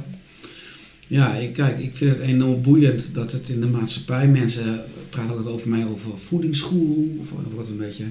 [1.08, 5.32] Ja, ik, kijk, ik vind het enorm boeiend dat het in de maatschappij, mensen praten
[5.32, 8.06] altijd over mij over voedingsgoeroe, of wat een beetje.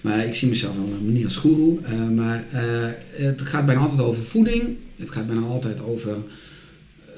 [0.00, 1.78] Maar ik zie mezelf wel niet als goeroe.
[1.92, 2.60] Uh, maar uh,
[3.10, 4.76] het gaat bijna altijd over voeding.
[4.96, 6.16] Het gaat bijna altijd over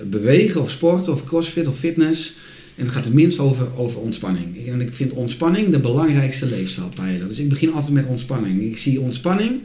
[0.05, 2.37] bewegen of sporten of crossfit of fitness.
[2.75, 4.67] En het gaat het minst over, over ontspanning.
[4.67, 7.29] En ik vind ontspanning de belangrijkste leefstijlpijler.
[7.29, 8.63] Dus ik begin altijd met ontspanning.
[8.63, 9.61] Ik zie ontspanning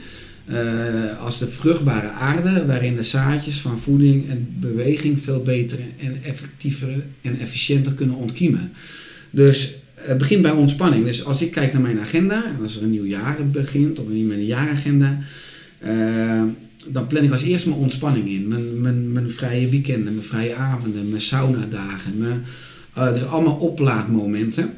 [0.49, 6.19] uh, als de vruchtbare aarde waarin de zaadjes van voeding en beweging veel beter en
[6.23, 8.71] effectiever en efficiënter kunnen ontkiemen.
[9.29, 11.05] Dus het begint bij ontspanning.
[11.05, 14.07] Dus als ik kijk naar mijn agenda, en als er een nieuw jaar begint of
[14.07, 15.19] een jaaragenda,
[15.85, 16.43] uh,
[16.87, 18.47] dan plan ik als eerste mijn ontspanning in.
[18.47, 22.43] Mijn, mijn, mijn vrije weekenden, mijn vrije avonden, mijn saunadagen, mijn
[22.97, 24.73] Uh, dus allemaal oplaadmomenten.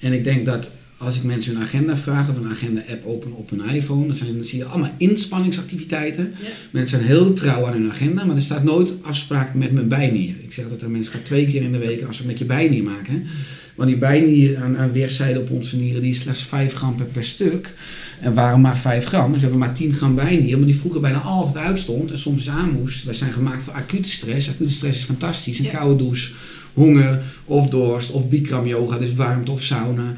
[0.00, 3.50] en ik denk dat als ik mensen een agenda vraag of een agenda-app open op
[3.50, 6.34] hun iPhone, dan, zijn, dan zie je allemaal inspanningsactiviteiten.
[6.70, 10.34] Mensen zijn heel trouw aan hun agenda, maar er staat nooit afspraak met mijn bijnier.
[10.42, 12.44] Ik zeg dat er mensen gaan twee keer in de week een afspraak met je
[12.44, 13.26] bijnier maken.
[13.74, 17.06] Want die bijnier aan, aan weerszijden op onze nieren, die is slechts 5 gram per,
[17.06, 17.74] per stuk.
[18.20, 19.32] En waarom maar 5 gram?
[19.32, 22.48] Dus we hebben maar 10 gram bijnier, maar die vroeger bijna altijd uitstond en soms
[22.48, 23.04] aan moest.
[23.04, 24.48] Wij zijn gemaakt voor acute stress.
[24.48, 25.58] Acute stress is fantastisch.
[25.58, 26.32] Een koude douche,
[26.74, 30.14] honger of dorst of bikram yoga, dus warmte of sauna.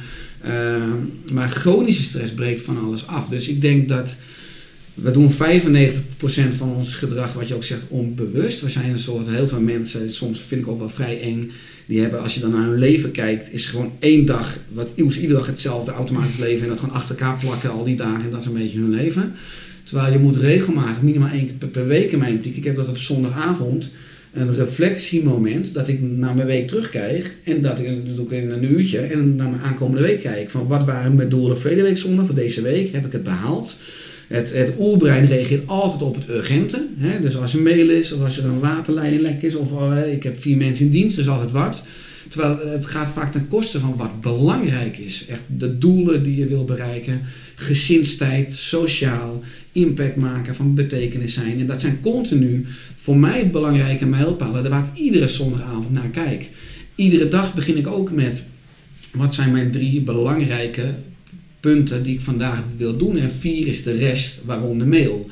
[0.46, 0.82] Uh,
[1.32, 3.28] maar chronische stress breekt van alles af.
[3.28, 4.16] Dus ik denk dat
[4.94, 5.34] we doen 95%
[6.56, 8.60] van ons gedrag, wat je ook zegt, onbewust.
[8.60, 11.50] We zijn een soort, heel veel mensen, soms vind ik ook wel vrij eng,
[11.86, 15.32] die hebben, als je dan naar hun leven kijkt, is gewoon één dag, wat iedere
[15.32, 18.40] dag hetzelfde automatisch leven en dat gewoon achter elkaar plakken al die dagen en dat
[18.40, 19.32] is een beetje hun leven.
[19.82, 22.98] Terwijl je moet regelmatig, minimaal één keer per, week in mijn Ik heb dat op
[22.98, 23.90] zondagavond,
[24.32, 28.50] een reflectiemoment dat ik naar mijn week terugkijk en dat ik, dat doe ik in
[28.50, 30.50] een uurtje en naar mijn aankomende week kijk.
[30.50, 33.76] Van wat waren mijn doelen verleden zondag, voor deze week, heb ik het behaald?
[34.32, 36.86] Het, het oerbrein reageert altijd op het urgente.
[36.96, 37.20] Hè?
[37.20, 40.22] Dus als er mail is, of als er een waterleiding lek is, of uh, ik
[40.22, 41.84] heb vier mensen in dienst, dus altijd wat.
[42.28, 45.26] Terwijl het gaat vaak ten koste van wat belangrijk is.
[45.26, 47.20] Echt de doelen die je wil bereiken,
[47.54, 49.42] gezinstijd, sociaal,
[49.72, 51.60] impact maken, van betekenis zijn.
[51.60, 52.66] En dat zijn continu
[52.96, 56.48] voor mij belangrijke mijlpalen waar ik iedere zondagavond naar kijk.
[56.94, 58.44] Iedere dag begin ik ook met
[59.12, 60.94] wat zijn mijn drie belangrijke
[61.62, 63.16] punten die ik vandaag wil doen.
[63.16, 65.30] En vier is de rest, waaronder mail.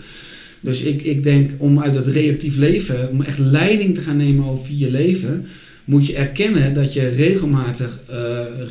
[0.61, 4.45] Dus ik, ik denk om uit dat reactief leven, om echt leiding te gaan nemen
[4.45, 5.47] over je leven,
[5.91, 8.17] moet je erkennen dat je regelmatig uh,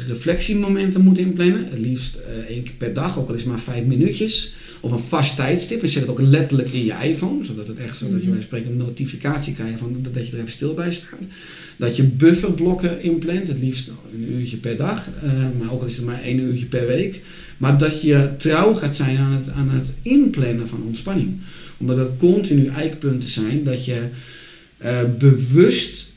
[0.08, 1.68] reflectiemomenten moet inplannen.
[1.70, 4.54] Het liefst uh, één keer per dag, ook al is het maar vijf minuutjes.
[4.80, 5.82] Op een vast tijdstip.
[5.82, 7.44] En zet het ook letterlijk in je iPhone.
[7.44, 8.36] Zodat het echt zodat je mhm.
[8.36, 11.20] bij spreken een notificatie krijgt van dat je er even stil bij staat.
[11.78, 13.48] Dat je bufferblokken inplant.
[13.48, 15.08] Het liefst een uurtje per dag.
[15.24, 17.22] Uh, maar ook al is het maar één uurtje per week.
[17.58, 21.38] Maar dat je trouw gaat zijn aan het, aan het inplannen van ontspanning.
[21.78, 24.00] Omdat het continu eikpunten zijn dat je
[25.20, 26.09] bewust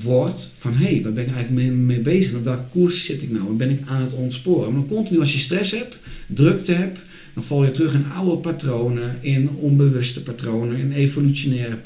[0.00, 2.34] wordt van hé, hey, waar ben ik eigenlijk mee, bezig?
[2.34, 3.44] Op welke koers zit ik nou?
[3.44, 4.72] Waar ben ik aan het ontsporen?
[4.72, 7.00] Maar continu als je stress hebt, drukte hebt,
[7.34, 11.76] dan val je terug in oude patronen, in onbewuste patronen, in evolutionaire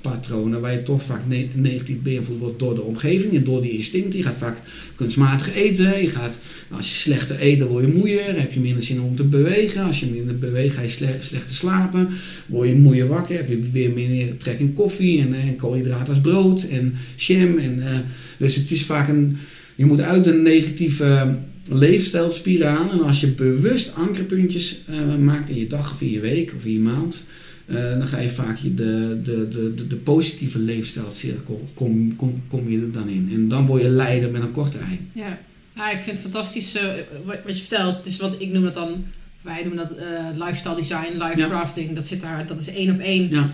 [0.00, 1.22] patronen waar je toch vaak
[1.54, 4.18] negatief beïnvloed wordt door de omgeving en door die instincten.
[4.18, 4.58] Je gaat vaak
[4.94, 6.02] kunstmatig eten.
[6.02, 6.38] Je gaat,
[6.70, 8.40] als je slechter eet, dan word je moeier.
[8.40, 9.84] Heb je minder zin om te bewegen.
[9.84, 12.08] Als je minder beweegt, ga je slechter slapen.
[12.46, 13.36] Word je moeier wakker.
[13.36, 17.58] Heb je weer meer trek in koffie en, en koolhydraten als brood en jam.
[17.58, 17.98] En, uh,
[18.38, 19.36] dus het is vaak een...
[19.74, 21.36] Je moet uit de negatieve
[21.68, 22.90] leefstijlspiraal.
[22.90, 26.64] En als je bewust ankerpuntjes uh, maakt in je dag of in je week of
[26.64, 27.24] in je maand
[27.70, 32.70] uh, dan ga je vaak je de, de, de, de, positieve leefstijlcirkel, kom, kom, kom
[32.70, 33.30] je er dan in.
[33.32, 35.00] En dan word je leider met een korte ei.
[35.12, 35.38] Ja,
[35.74, 36.82] ja ik vind het fantastisch uh,
[37.24, 37.96] wat, wat, je vertelt.
[37.96, 39.04] Het is wat ik noem het dan,
[39.40, 41.94] wij noemen dat uh, lifestyle design, life crafting.
[41.94, 43.28] Dat zit daar, dat is één op één.
[43.28, 43.50] Ja.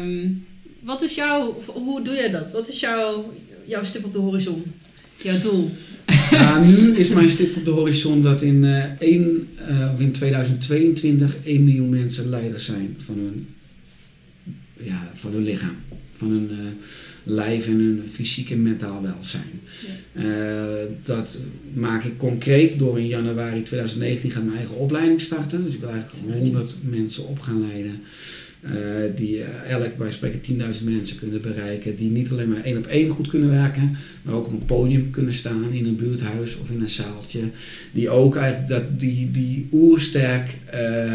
[0.00, 0.44] Um,
[0.80, 2.52] wat is jouw, hoe doe jij dat?
[2.52, 3.34] Wat is jouw,
[3.66, 4.64] jouw stip op de horizon?
[5.22, 5.70] Jouw doel?
[6.30, 11.36] Ja, nu is mijn stip op de horizon dat in, uh, één, uh, in 2022
[11.44, 13.46] 1 miljoen mensen leiders zijn van hun,
[14.80, 15.76] ja, van hun lichaam,
[16.16, 16.56] van hun uh,
[17.22, 19.60] lijf en hun fysiek en mentaal welzijn.
[20.14, 20.24] Ja.
[21.02, 21.38] dat
[21.74, 25.64] maak ik concreet door in januari 2019 gaan mijn eigen opleiding starten.
[25.64, 28.00] Dus ik wil eigenlijk 100 mensen op gaan leiden.
[28.64, 28.72] Uh,
[29.16, 31.96] die uh, elk bij spreken 10.000 mensen kunnen bereiken.
[31.96, 35.10] Die niet alleen maar één op één goed kunnen werken, maar ook op een podium
[35.10, 37.40] kunnen staan in een buurthuis of in een zaaltje.
[37.92, 41.12] Die ook eigenlijk dat, die, die oersterk, uh,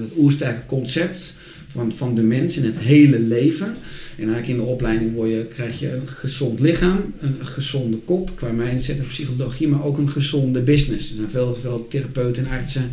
[0.00, 1.34] dat oersterke concept
[1.72, 3.76] van, van de mens in het hele leven.
[4.16, 8.36] En eigenlijk in de opleiding word je, krijg je een gezond lichaam, een, gezonde kop
[8.36, 11.10] qua mindset en psychologie, maar ook een gezonde business.
[11.10, 12.90] Er zijn veel, veel therapeuten en artsen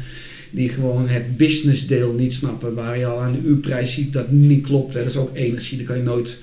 [0.52, 4.64] die gewoon het businessdeel niet snappen, waar je al aan de uurprijs ziet dat niet
[4.64, 4.94] klopt.
[4.94, 6.38] Dat is ook energie, dan kan je nooit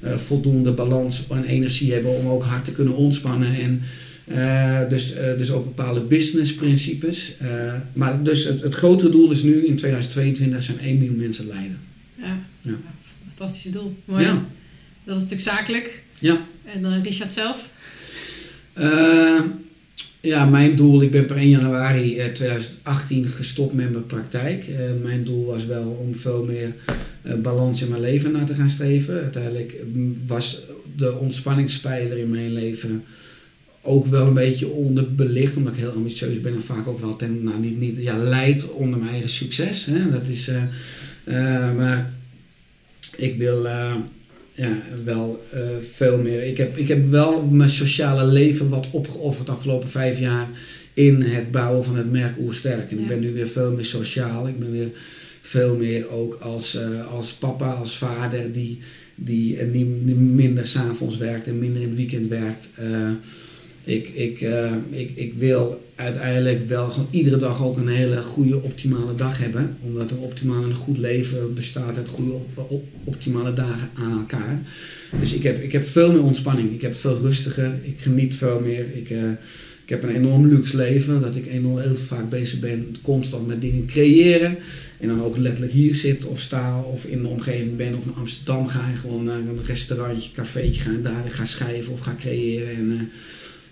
[0.00, 3.54] uh, voldoende balans en energie hebben om ook hard te kunnen ontspannen.
[3.54, 3.82] En,
[4.28, 7.34] uh, dus, uh, dus ook bepaalde businessprincipes.
[7.92, 11.80] maar dus het, het grotere doel is nu in 2022 zijn 1 miljoen mensen leiden.
[12.16, 12.76] Ja, ja.
[13.26, 13.96] fantastische doel.
[14.04, 14.24] Mooi.
[14.24, 14.46] Ja.
[15.04, 16.02] Dat is natuurlijk zakelijk.
[16.18, 16.46] Ja.
[16.64, 17.70] En dan Richard zelf?
[20.22, 24.68] Ja, mijn doel, ik ben per 1 januari 2018 eh, gestopt met mijn praktijk.
[24.68, 26.74] Uh, mijn doel was wel om veel meer
[27.22, 29.22] uh, balans in mijn leven naar te gaan streven.
[29.22, 30.62] Uiteindelijk mm, was
[30.96, 33.04] de ontspanningspijler in mijn leven
[33.82, 37.42] ook wel een beetje onderbelicht, omdat ik heel ambitieus ben en vaak ook wel ten,
[37.42, 39.86] nou, niet, niet, ja, leid onder mijn eigen succes.
[39.86, 40.10] Hè.
[40.10, 40.50] Dat is,
[41.76, 42.12] maar
[43.16, 43.66] ik wil
[44.60, 45.60] ja, wel eh,
[45.92, 46.46] veel meer.
[46.46, 50.48] Ik heb, ik heb wel mijn sociale leven wat opgeofferd de afgelopen vijf jaar
[50.94, 52.90] in het bouwen van het merk Oersterk.
[52.90, 54.48] En ik ben nu weer veel meer sociaal.
[54.48, 54.90] Ik ben weer
[55.40, 58.78] veel meer ook als, eh, als papa, als vader die,
[59.14, 62.68] die eh, niet, niet minder s'avonds werkt en minder in het weekend werkt.
[62.76, 63.10] Eh,
[63.84, 68.62] ik, ik, eh, ik, ik wil uiteindelijk wel gewoon iedere dag ook een hele goede
[68.62, 69.76] optimale dag hebben.
[69.80, 74.62] Omdat een optimaal en goed leven bestaat uit goede op- op- optimale dagen aan elkaar.
[75.20, 76.72] Dus ik heb, ik heb veel meer ontspanning.
[76.72, 77.78] Ik heb veel rustiger.
[77.82, 78.86] Ik geniet veel meer.
[78.94, 79.30] Ik, eh,
[79.84, 81.20] ik heb een enorm luxe leven.
[81.20, 84.56] Dat ik enorm heel vaak bezig ben constant met dingen creëren.
[84.98, 88.14] En dan ook letterlijk hier zit of sta of in de omgeving ben of naar
[88.14, 92.14] Amsterdam ga en gewoon naar een restaurantje, cafeetje gaan en daar ga schrijven of ga
[92.18, 92.76] creëren.
[92.76, 93.00] En, eh,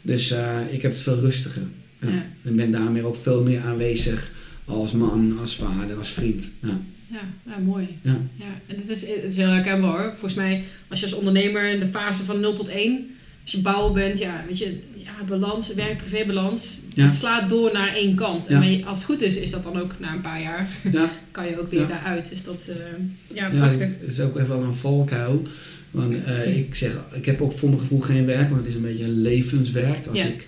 [0.02, 1.62] dus eh, ik heb het veel rustiger.
[2.00, 2.08] Ja.
[2.08, 2.26] Ja.
[2.44, 4.30] En ben daarmee ook veel meer aanwezig
[4.64, 6.50] als man, als vader, als vriend.
[6.62, 6.80] Ja.
[7.46, 7.98] Ja, mooi.
[8.02, 8.16] Ja.
[8.34, 10.10] Ja, en het is, het is heel herkenbaar hoor.
[10.10, 13.06] Volgens mij, als je als ondernemer in de fase van 0 tot 1,
[13.42, 17.04] als je bouwer bent, ja, weet je, ja, balans, werk-privé-balans, Ja.
[17.04, 18.46] het slaat door naar één kant.
[18.46, 18.86] En Ja.
[18.86, 21.10] als het goed is, is dat dan ook na een paar jaar, Ja.
[21.30, 22.28] kan je ook weer daaruit.
[22.28, 22.76] Dus dat, eh,
[23.36, 23.88] ja, prachtig.
[24.00, 25.46] het is ook echt wel een valkuil.
[25.90, 28.74] Want eh, ik zeg, ik heb ook voor mijn gevoel geen werk, want het is
[28.74, 30.06] een beetje een levenswerk.
[30.06, 30.26] Als Ja.
[30.26, 30.46] ik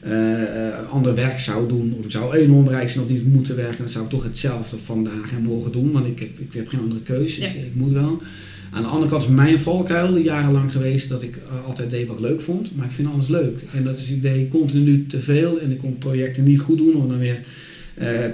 [0.00, 3.56] eh, eh, ander werk zou doen, of ik zou enorm rijk zijn of niet moeten
[3.56, 6.68] werken, dan zou ik toch hetzelfde vandaag en morgen doen, want ik heb, ik heb
[6.68, 7.40] geen andere keuze.
[7.40, 7.46] Ja.
[7.48, 8.22] Ik, ik moet wel.
[8.70, 12.22] Aan de andere kant is mijn valkuil jarenlang geweest dat ik altijd deed wat ik
[12.22, 13.58] leuk vond, maar ik vind alles leuk.
[13.74, 16.94] En dat is het idee continu te veel en ik kon projecten niet goed doen
[16.94, 17.38] of dan weer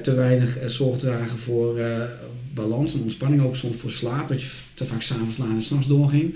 [0.02, 1.80] te weinig zorg dragen voor
[2.54, 4.48] balans en ontspanning, ook soms voor slaap, dat je
[4.80, 6.34] te vaak s'avonds laat en s'nachts doorging.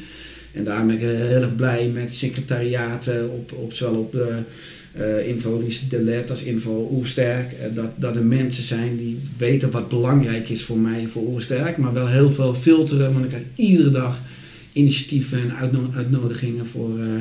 [0.52, 4.38] En daar ben ik eh, heel erg blij met secretariaten, op, op, zowel op de
[4.92, 7.52] eh info de LED als info Oersterk.
[7.52, 11.76] eh, dat, dat er mensen zijn die weten wat belangrijk is voor mij, voor Oersterk.
[11.76, 14.20] Maar wel heel veel filteren, want ik krijg iedere dag
[14.72, 16.98] initiatieven en uitno- uitnodigingen voor...
[16.98, 17.14] eh,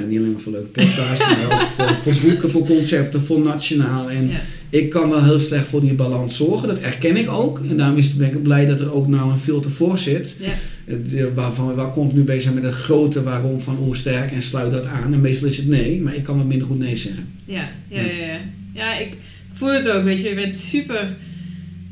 [0.00, 1.68] eh, niet alleen maar voor leuke podcasts, maar ook
[2.02, 4.10] voor, voor boeken, voor concepten, voor nationaal.
[4.10, 4.30] En.
[4.72, 7.58] Ik kan wel heel slecht voor die balans zorgen, dat erken ik ook.
[7.68, 10.36] En daarom is, ben ik blij dat er ook nou een filter voor zit.
[10.40, 10.48] Ja.
[10.84, 14.42] Het, eh, Waarvan we wel continu bezig zijn met het grote waarom van Oersterk en
[14.42, 15.12] sluit dat aan.
[15.12, 17.28] En meestal is het nee, maar ik kan wat minder goed nee zeggen.
[17.44, 18.38] Ja, ja, ja, ja.
[18.74, 19.08] Ja, ik
[19.52, 20.28] voel het ook, weet je.
[20.28, 21.16] Je bent super...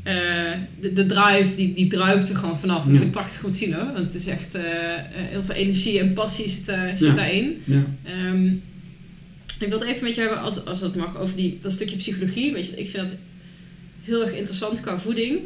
[0.03, 0.13] eh,
[0.79, 2.77] de, de drive, die, die druipt er gewoon vanaf.
[2.77, 2.89] Ik Ja.
[2.91, 3.85] vind het prachtig om te zien hoor.
[3.93, 4.61] Want het is echt eh,
[5.13, 7.53] heel veel energie en passie zit, daar zit daarin.
[7.63, 8.53] Ja, Ehm,
[9.61, 11.95] ik wil het even met je hebben, als, als dat mag, over die, dat stukje
[11.95, 12.53] psychologie.
[12.53, 13.17] Weet je, ik vind dat
[14.01, 15.39] heel erg interessant qua voeding.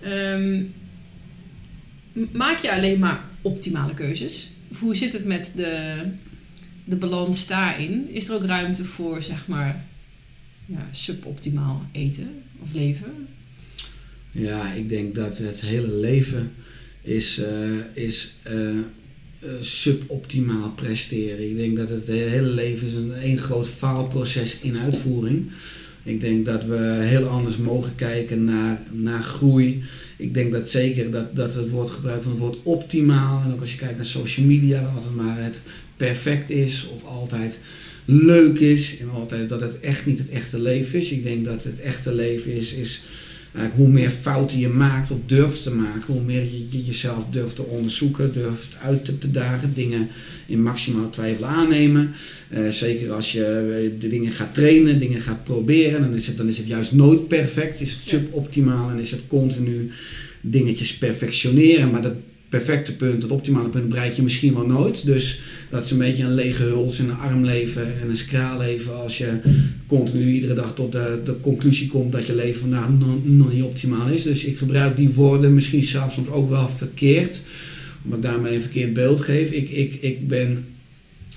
[0.00, 0.62] Ehm,
[2.32, 4.50] maak je alleen maar optimale keuzes?
[4.78, 5.96] Hoe zit het met de,
[6.84, 8.08] de balans daarin?
[8.14, 9.84] Is er ook ruimte voor, zeg maar,
[10.66, 13.26] ja, suboptimaal eten of leven?
[14.38, 16.52] ja, ik denk dat het hele leven
[17.02, 18.78] is, eh, is eh,
[19.60, 21.50] suboptimaal presteren.
[21.50, 25.50] Ik denk dat het hele leven is een één groot faalproces in uitvoering.
[26.06, 29.82] Ik denk dat we heel anders mogen kijken naar, naar groei.
[30.16, 33.42] Ik denk dat zeker dat, dat het woord gebruikt van het woord optimaal.
[33.44, 35.60] En ook als je kijkt naar social media, waar altijd maar het
[35.96, 37.58] perfect is of altijd
[38.04, 38.98] leuk is.
[38.98, 41.10] En altijd dat het echt niet het echte leven is.
[41.10, 43.02] Ik denk dat het echte leven is, is
[43.74, 47.56] hoe meer fouten je maakt of durft te maken, hoe meer je, je jezelf durft
[47.56, 50.08] te onderzoeken, durft uit te, te dagen, dingen
[50.46, 52.12] in maximaal twijfel aannemen.
[52.48, 56.36] Eh, zeker als je eh, de dingen gaat trainen, dingen gaat proberen, dan is het,
[56.36, 59.90] dan is het juist nooit perfect, is het suboptimaal en is het continu
[60.40, 61.90] dingetjes perfectioneren.
[61.90, 62.14] Maar dat
[62.56, 65.06] perfecte punt, dat optimale punt, bereik je misschien wel nooit.
[65.06, 65.40] Dus
[65.70, 68.96] dat is een beetje een lege huls en een arm leven en een skraal leven
[68.96, 69.30] als je
[69.86, 72.88] continu iedere dag tot de, de conclusie komt dat je leven vandaag
[73.24, 74.22] nog, niet optimaal is.
[74.22, 77.40] Dus ik gebruik die woorden misschien soms ook wel verkeerd,
[78.04, 79.50] omdat ik daarmee een verkeerd beeld geef.
[79.50, 80.64] Ik, ik, ik ben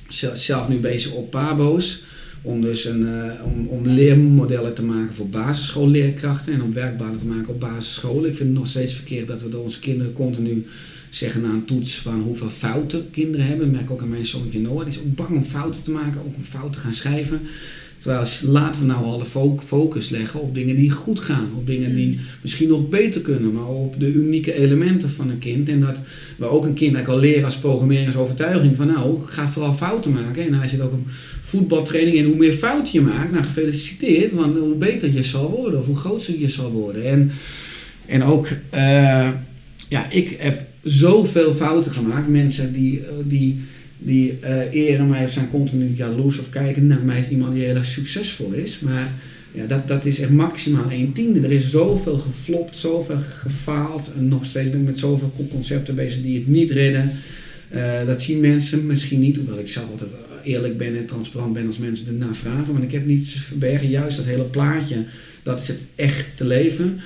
[0.07, 2.07] zel- zelf nu bezig op Pabo's.
[2.41, 7.25] Om dus een, eh, om, om leermodellen te maken voor basisschoolleerkrachten en om werkbanen te
[7.25, 8.29] maken op basisscholen.
[8.29, 10.65] Ik vind het nog steeds verkeerd dat we onze kinderen continu
[11.09, 13.65] zeggen na een toets van hoeveel fouten kinderen hebben.
[13.65, 14.79] Dat merk ik ook aan mijn zoontje Noah.
[14.85, 17.41] Die is ook bang om fouten te maken, ook om fouten te gaan schrijven.
[17.97, 21.49] Terwijl laten we nou alle fo- focus leggen op dingen die goed gaan.
[21.55, 23.53] Op dingen die misschien nog beter kunnen.
[23.53, 25.69] Maar op de unieke elementen van een kind.
[25.69, 26.01] En dat
[26.37, 28.75] we ook een kind eigenlijk al leren als programmeringsovertuiging.
[28.75, 30.45] Van nou, ga vooral fouten maken.
[30.47, 31.01] En hij zit ook op
[31.41, 32.17] voetbaltraining.
[32.17, 34.33] En hoe meer fouten je maakt, nou gefeliciteerd.
[34.33, 35.79] Want hoe beter je zal worden.
[35.79, 37.03] Of hoe groter je zal worden.
[37.05, 37.31] En,
[38.05, 39.29] en ook, eh,
[39.89, 42.27] ja, ik heb zoveel fouten gemaakt.
[42.27, 42.99] Mensen die...
[42.99, 43.59] eh, die
[43.99, 47.63] die eh, eren mij of zijn continu jaloers of kijken naar mij als iemand die
[47.63, 48.79] heel erg succesvol is.
[48.79, 49.13] Maar
[49.51, 51.39] ja, dat, dat is echt maximaal 1 tiende.
[51.39, 54.09] Er is zoveel geflopt, zoveel gefaald.
[54.17, 57.11] En nog steeds ben ik met zoveel concepten bezig die het niet redden.
[57.69, 60.09] Eh, dat zien mensen misschien niet, hoewel ik zelf altijd
[60.43, 62.73] eerlijk ben en transparant ben als mensen ernaar vragen.
[62.73, 65.05] Want ik heb niets te verbergen, juist dat hele plaatje,
[65.43, 66.99] dat is het echte leven.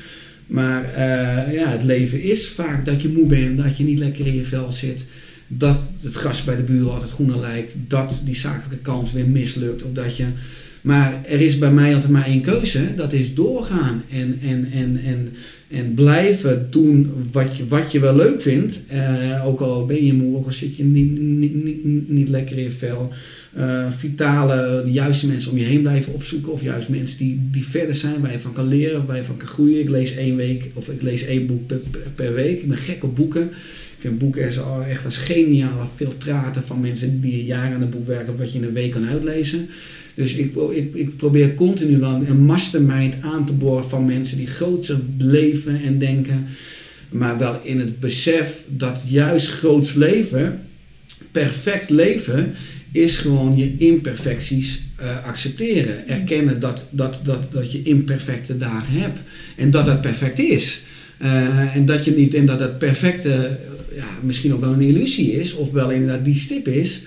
[0.53, 4.27] Maar uh, ja, het leven is vaak dat je moe bent, dat je niet lekker
[4.27, 5.03] in je vel zit.
[5.47, 7.75] Dat het gras bij de buren altijd groener lijkt.
[7.87, 9.83] Dat die zakelijke kans weer mislukt.
[9.83, 10.25] Of dat je
[10.83, 12.95] maar er is bij mij altijd maar één keuze.
[12.95, 14.03] Dat is doorgaan.
[14.11, 15.33] En, en, en, en,
[15.67, 18.79] en blijven doen wat je, wat je wel leuk vindt.
[18.93, 22.71] Uh, ook al ben je moe, al zit je niet, niet, niet, niet lekker in
[22.71, 23.11] vel.
[23.57, 26.51] Uh, vitale, juiste mensen om je heen blijven opzoeken.
[26.51, 29.37] Of juist mensen die, die verder zijn, waar je van kan leren, waar je van
[29.37, 29.79] kan groeien.
[29.79, 31.79] Ik lees één week of ik lees één boek per,
[32.15, 32.61] per week.
[32.61, 33.49] Ik ben gek op boeken.
[34.03, 34.43] Vind boeken
[34.89, 38.63] echt als geniale filtraten van mensen die jaren aan een boek werken, wat je in
[38.63, 39.69] een week kan uitlezen.
[40.13, 44.47] Dus ik, ik, ik probeer continu dan een mastermind aan te boren van mensen die
[44.47, 46.47] groter leven en denken.
[47.09, 50.61] Maar wel in het besef dat juist groots leven,
[51.31, 52.53] perfect leven,
[52.91, 56.07] is gewoon je imperfecties uh, accepteren.
[56.07, 59.19] Erkennen dat, dat, dat, dat je imperfecte dagen hebt.
[59.55, 60.81] En dat dat perfect is.
[61.21, 63.57] Uh, en dat je niet en dat het perfecte
[63.95, 67.01] ja, misschien ook wel een illusie is, of wel inderdaad die stip is.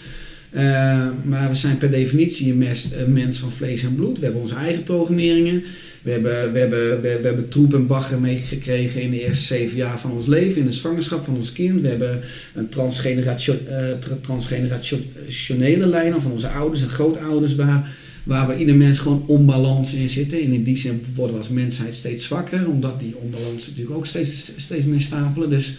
[0.56, 4.18] Uh, maar we zijn per definitie een mens, een mens, van vlees en bloed.
[4.18, 5.64] We hebben onze eigen programmeringen.
[6.02, 9.76] We hebben, we hebben, we, we hebben troep en bagger meegekregen in de eerste zeven
[9.76, 11.80] jaar van ons leven, in de zwangerschap van ons kind.
[11.80, 12.20] We hebben
[12.54, 13.88] een uh,
[14.20, 20.08] transgenerationele lijn van onze ouders en grootouders, waar, waar we ieder mens gewoon onbalans in
[20.08, 20.40] zitten.
[20.40, 24.06] En in die zin worden we als mensheid steeds zwakker, omdat die onbalans natuurlijk ook
[24.06, 25.50] steeds, steeds meer stapelen.
[25.50, 25.78] Dus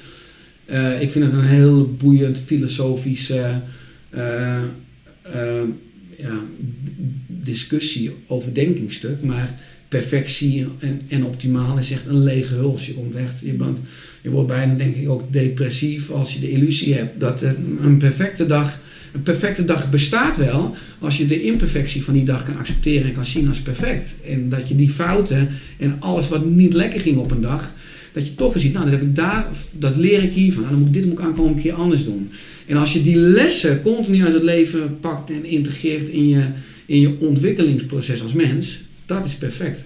[0.69, 3.55] uh, ik vind het een heel boeiend filosofisch uh,
[6.17, 6.43] ja,
[7.27, 9.21] discussie, overdenkingsstuk.
[9.23, 12.85] Maar perfectie en, en optimaal is echt een lege huls.
[12.85, 13.77] Je, komt echt, je, bent,
[14.21, 18.45] je wordt bijna denk ik ook depressief als je de illusie hebt dat een perfecte
[18.45, 18.79] dag...
[19.13, 23.13] Een perfecte dag bestaat wel als je de imperfectie van die dag kan accepteren en
[23.13, 24.15] kan zien als perfect.
[24.25, 27.73] En dat je die fouten en alles wat niet lekker ging op een dag,
[28.17, 30.61] dat je toch weer ziet, nou, dat, heb ik daar, dat leer ik hiervan.
[30.61, 32.31] Nou, dan moet ik dit moet ik aankomen een keer anders doen.
[32.65, 36.43] En als je die lessen continu uit het leven pakt en integreert in je,
[36.85, 39.83] in je ontwikkelingsproces als mens, dat is perfect.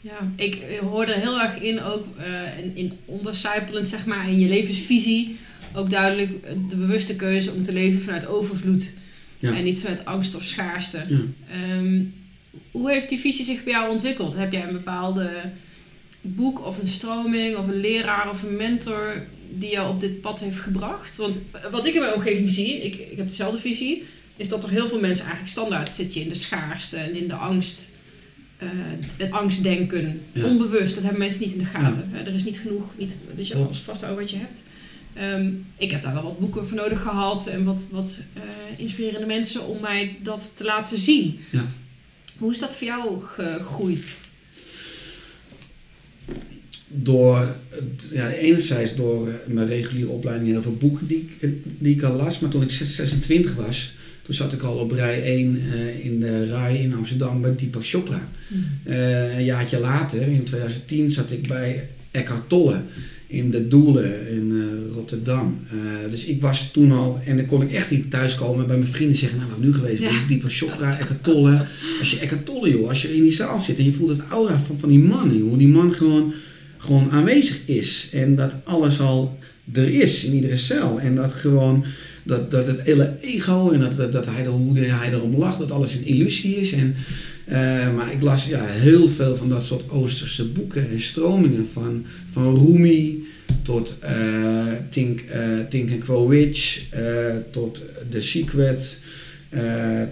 [0.00, 4.38] Ja, ik hoor er heel erg in, ook uh, in, in ondercijpelend, zeg maar, in
[4.38, 5.36] je levensvisie.
[5.74, 6.30] Ook duidelijk
[6.68, 8.92] de bewuste keuze om te leven vanuit overvloed.
[9.38, 9.56] Ja.
[9.56, 11.02] En niet vanuit angst of schaarste.
[11.08, 11.18] Ja.
[11.50, 12.00] Ehm,
[12.70, 14.36] hoe heeft die visie zich bij jou ontwikkeld?
[14.36, 15.30] Heb jij een bepaalde
[16.20, 20.40] boek of een stroming of een leraar of een mentor die jou op dit pad
[20.40, 21.16] heeft gebracht?
[21.16, 24.04] Want wat ik in mijn omgeving zie, ik, ik heb dezelfde visie,
[24.36, 27.28] is dat er heel veel mensen eigenlijk standaard zit je in de schaarste en in
[27.28, 27.90] de angst.
[28.62, 28.68] Uh,
[29.16, 32.10] het angstdenken, onbewust, dat hebben mensen niet in de gaten.
[32.12, 32.18] Ja.
[32.18, 34.62] er is niet genoeg, niet, dus je alles vasthouden wat je hebt.
[35.20, 38.42] Um, ik heb daar wel wat boeken voor nodig gehad en wat, wat uh,
[38.76, 41.40] inspirerende mensen om mij dat te laten zien.
[41.50, 41.64] Ja.
[42.38, 44.16] Hoe is dat voor jou gegroeid?
[46.88, 47.56] Door,
[48.12, 51.28] ja, enerzijds door mijn reguliere opleiding heel veel boeken die,
[51.78, 52.38] die ik al las.
[52.38, 56.48] Maar toen ik 26 was, toen zat ik al op rij 1 uh, in de
[56.48, 58.28] RAI in Amsterdam bij Deepak Chopra.
[58.84, 62.82] Uh, een jaartje later, in 2010, zat ik bij Eckhart Tolle
[63.26, 65.58] in de Doelen in uh, Rotterdam.
[66.10, 69.16] dus ik was toen al, en dan kon ik echt niet thuiskomen bij mijn vrienden
[69.16, 70.08] zeggen, nou wat nu geweest ja.
[70.08, 71.66] ben, Deepak Chopra, Eckhart Tolle.
[71.98, 74.22] Als je Eckhart Tolle joh, als je in die zaal zit en je voelt het
[74.30, 76.32] aura van, van die man joh, die man gewoon
[76.78, 78.08] gewoon aanwezig is.
[78.12, 79.38] En dat alles al
[79.72, 81.00] er is in iedere cel.
[81.00, 81.84] En dat gewoon
[82.22, 85.94] dat, dat het hele ego en dat, dat, hij, hoe hij erom lacht, dat alles
[85.94, 86.72] een illusie is.
[86.72, 86.94] En,
[87.48, 91.68] uh, maar ik las ja, heel veel van dat soort Oosterse boeken en stromingen.
[91.72, 93.26] Van, van Rumi
[93.62, 96.52] tot uh, Think, uh, Think and Grow
[97.50, 98.98] tot The Secret,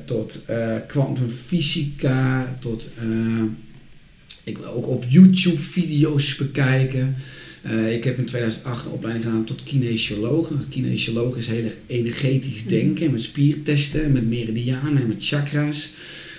[0.05, 0.41] tot
[0.87, 2.89] quantum fysica, tot
[4.47, 7.17] ik wil ook op YouTube video's bekijken.
[7.67, 10.53] Uh, ik heb in 2008 een opleiding gedaan tot kinesioloog.
[10.69, 12.69] Kinesioloog is heel erg energetisch mhm.
[12.69, 15.91] denken met spiertesten, met meridianen en met chakras.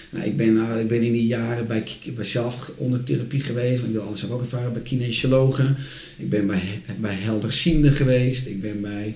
[0.09, 1.83] Nou, ik, ben, uh, ik ben in die jaren bij,
[2.15, 5.75] bij zelf onder therapie geweest, want ik wil alles heb ook ervaren bij kinesiologen.
[6.17, 9.15] Ik ben bij, bij helderzienden geweest, ik ben bij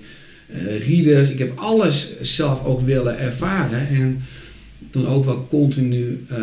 [0.56, 1.30] uh, readers.
[1.30, 3.88] Ik heb alles zelf ook willen ervaren.
[3.88, 4.22] En
[4.92, 6.38] toen ook wel continu uh,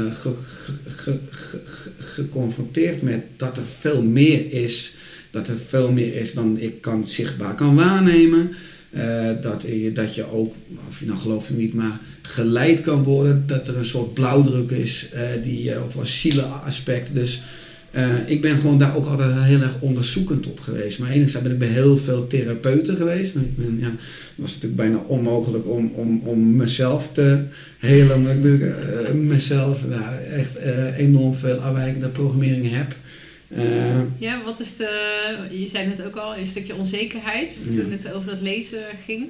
[1.98, 4.96] geconfronteerd met dat er veel meer is.
[5.30, 8.50] Dat er veel meer is dan ik kan, zichtbaar kan waarnemen.
[8.90, 10.54] Uh, dat, je, dat je ook,
[10.88, 13.44] of je nou gelooft of niet, maar geleid kan worden.
[13.46, 17.14] Dat er een soort blauwdruk is, uh, die, of een zielenaspect.
[17.14, 17.42] Dus
[17.90, 20.98] Eh, ik ben gewoon daar ook altijd heel erg onderzoekend op geweest.
[20.98, 23.34] Maar enigszins ben ik bij heel veel therapeuten geweest.
[23.34, 27.42] Maar ik ben, ja, het was natuurlijk bijna onmogelijk om, om, om mezelf te
[27.78, 28.16] helen.
[28.16, 32.94] Omdat ik uh, mezelf nou, echt uh, enorm veel afwijkende programmering heb.
[34.18, 35.36] ja, wat is de...
[35.50, 37.58] Je zei net ook al, een stukje onzekerheid.
[37.76, 39.26] Toen het over dat lezen ging.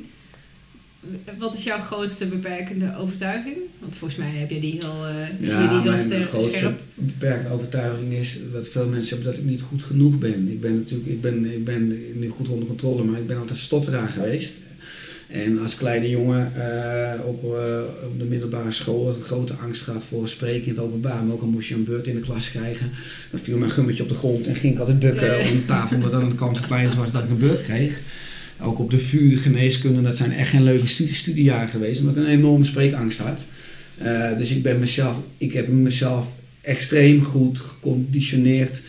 [1.38, 3.56] Wat is jouw grootste beperkende overtuiging?
[3.80, 7.52] Want volgens mij heb je die heel, uh, ja, die heel mijn sterk grootste beperkende
[7.52, 10.48] overtuiging is dat veel mensen hebben dat ik niet goed genoeg ben.
[10.50, 11.88] Ik ben natuurlijk, ik ben, ik ben
[12.18, 14.52] nu goed onder controle, maar ik ben altijd stotteraar geweest.
[15.28, 17.50] En als kleine jongen, uh, ook uh,
[18.04, 21.24] op de middelbare school, had een grote angst gehad voor spreken in het openbaar.
[21.24, 22.90] Maar ook al moest je een beurt in de klas krijgen,
[23.30, 25.96] dan viel mijn gummetje op de grond en ging ik altijd bukken op de tafel,
[25.96, 28.00] omdat dan de kans klein was dat ik een beurt kreeg
[28.60, 32.00] ook op de VU geneeskunde, dat zijn echt geen leuke studie, studiejaar geweest.
[32.00, 33.44] Omdat ik een enorme spreekangst had.
[34.02, 38.82] Uh, dus ik ben mezelf, ik heb mezelf extreem goed geconditioneerd.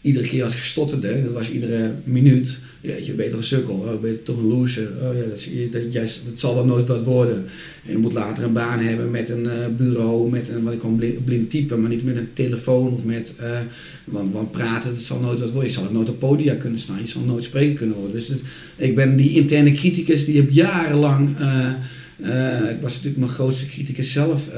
[0.00, 4.22] Iedere keer als ik stotterde, dat was iedere minuut, je bent sukkel, oh, ben je
[4.22, 7.44] toch een loser, oh ja, dat, dat, dat, zal wel nooit wat worden.
[7.84, 10.78] En je moet later een baan hebben met een uh, bureau, met een, wat ik
[10.78, 13.58] kan blind, typen, maar niet met een telefoon of met, uh,
[14.04, 15.70] want, praten, dat zal nooit wat worden.
[15.70, 18.12] Je zal nooit op podia kunnen staan, je zal nooit spreken kunnen worden.
[18.12, 18.30] Dus
[18.76, 21.28] ik ben die interne criticus die heb jarenlang...
[21.38, 21.70] Uh,
[22.70, 24.50] ik was natuurlijk mijn grootste criticus zelf.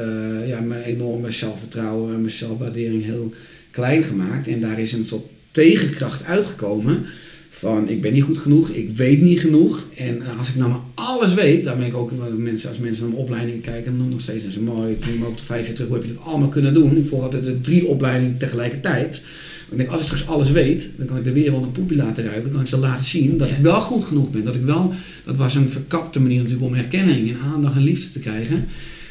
[0.46, 3.32] Ja, mijn enorme zelfvertrouwen en mijn zelfwaardering heel
[3.70, 4.48] klein gemaakt.
[4.48, 7.04] En daar is een soort tegenkracht uitgekomen
[7.48, 9.84] van ik ben niet goed genoeg, ik weet niet genoeg.
[9.96, 13.12] En als ik nou maar alles weet, dan ben ik ook, mensen, als mensen naar
[13.12, 15.98] mijn opleiding kijken, dan nog steeds zo mooi, toen ook de vijf jaar terug, hoe
[15.98, 16.96] heb je dat allemaal kunnen doen?
[16.96, 19.22] Ik volg altijd de drie opleidingen tegelijkertijd.
[19.70, 22.24] Ik denk, als ik straks alles weet, dan kan ik de wereld een poepje laten
[22.24, 22.42] ruiken.
[22.42, 24.44] Dan kan ik ze laten zien dat ik wel goed genoeg ben.
[24.44, 24.92] Dat ik wel,
[25.24, 28.66] dat was een verkapte manier natuurlijk om erkenning en aandacht en liefde te krijgen.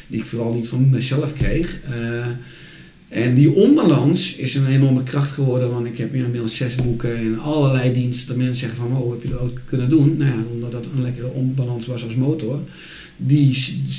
[0.06, 1.80] Die ik vooral niet van mezelf kreeg.
[1.90, 2.26] Uh,
[3.08, 7.38] en die onbalans is een enorme kracht geworden, want ik heb inmiddels zes boeken en
[7.38, 10.16] allerlei diensten dat mensen zeggen van, oh, heb je dat ook kunnen doen?
[10.16, 12.60] Nou ja, omdat dat een lekkere onbalans was als motor.
[13.16, 13.58] Die,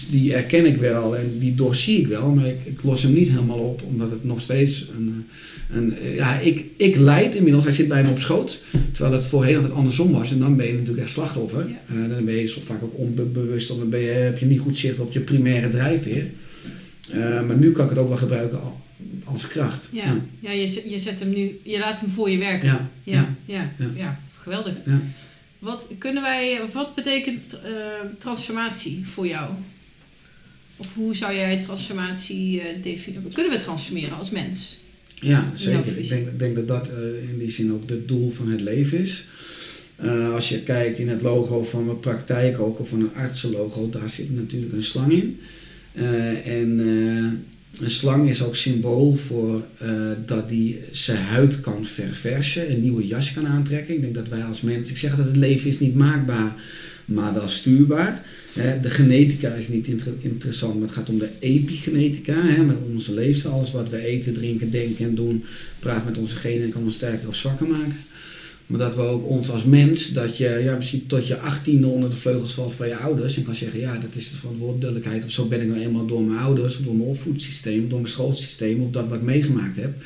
[0.10, 3.30] die erken ik wel en die doorzie ik wel, maar ik, ik los hem niet
[3.30, 5.26] helemaal op, omdat het nog steeds een...
[5.72, 9.56] een ja, ik, ik leid inmiddels, hij zit bij me op schoot, terwijl het voorheen
[9.56, 10.32] altijd andersom was.
[10.32, 11.68] En dan ben je natuurlijk echt slachtoffer.
[11.68, 11.96] Ja.
[11.96, 14.78] Uh, dan ben je zo vaak ook onbewust, dan ben je, heb je niet goed
[14.78, 16.32] zicht op je primaire drijfveer.
[17.16, 18.60] Uh, maar nu kan ik het ook wel gebruiken
[19.24, 19.88] als kracht.
[19.92, 20.52] Ja, ja.
[20.52, 22.68] je, je zet hem nu, je laat hem voor je werken.
[22.68, 24.20] Ja, ja, ja, ja.
[24.38, 24.74] geweldig.
[25.60, 27.72] Wat kunnen wij, wat betekent uh,
[28.18, 29.50] transformatie voor jou?
[30.78, 33.32] Of hoe zou jij transformatie uh, definiëren?
[33.34, 34.80] Kunnen we transformeren als mens?
[35.14, 35.98] Ja, zeker.
[35.98, 39.00] Ik denk, denk dat dat uh, in die zin ook het doel van het leven
[39.00, 39.26] is.
[40.34, 44.10] als je kijkt in het logo van mijn praktijk ook, of van een artsenlogo, daar
[44.10, 45.40] zit natuurlijk een slang in.
[46.44, 46.80] en
[47.80, 53.08] een slang is ook symbool voor uh, dat die zijn huid kan verversen, een nieuwe
[53.08, 53.96] jas kan aantrekken.
[53.96, 56.56] Ik denk dat wij als mensen, ik zeg dat het leven is niet maakbaar,
[57.06, 58.24] maar wel stuurbaar.
[58.82, 59.88] de genetica is niet
[60.20, 62.46] interessant, maar het gaat om de epigenetica.
[62.46, 65.44] Hè, met onze leefstijl, alles wat we eten, drinken, denken en doen,
[65.80, 67.98] praat met onze genen en kan ons sterker of zwakker maken.
[68.70, 72.10] Maar dat we ook ons als mens, dat je ja, misschien tot je achttiende onder
[72.10, 73.38] de vleugels valt van je ouders.
[73.38, 75.26] En kan zeggen, ja, dat is de verantwoordelijkheid.
[75.26, 78.12] Of zo ben ik nou eenmaal door mijn ouders, of door mijn opvoedsysteem, door mijn
[78.12, 80.04] schoolsysteem, of dat wat ik meegemaakt heb.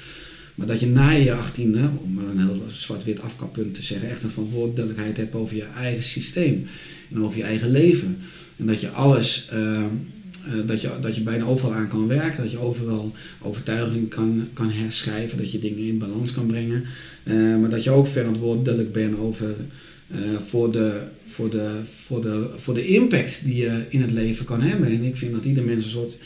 [0.55, 4.29] Maar dat je na je achttiende, om een heel zwart-wit afkappunt te zeggen, echt een
[4.29, 6.67] verantwoordelijkheid hebt over je eigen systeem.
[7.11, 8.17] En over je eigen leven.
[8.57, 9.49] En dat je alles...
[9.53, 9.85] Uh,
[10.47, 14.47] uh, dat, je, dat je bijna overal aan kan werken, dat je overal overtuiging kan,
[14.53, 16.83] kan herschrijven, dat je dingen in balans kan brengen.
[17.23, 19.55] Uh, maar dat je ook verantwoordelijk bent over,
[20.11, 20.17] uh,
[20.47, 21.69] voor, de, voor, de,
[22.05, 24.87] voor, de, voor de impact die je in het leven kan hebben.
[24.87, 26.17] En ik vind dat ieder mens een soort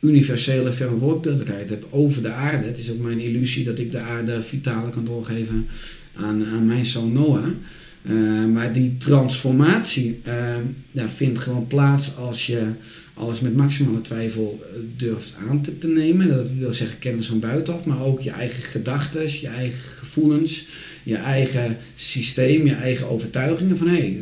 [0.00, 2.66] universele verantwoordelijkheid heeft over de aarde.
[2.66, 5.66] Het is ook mijn illusie dat ik de aarde vitaal kan doorgeven
[6.14, 7.46] aan, aan mijn zoon Noah.
[8.52, 10.20] Maar die transformatie
[10.92, 12.62] uh, vindt gewoon plaats als je
[13.16, 16.28] alles met maximale twijfel eh, durft aan te, te, nemen.
[16.28, 20.66] Dat wil zeggen kennis van buitenaf, maar ook je eigen gedachten, je eigen gevoelens,
[21.02, 24.20] je eigen systeem, je eigen overtuigingen van hé, hey,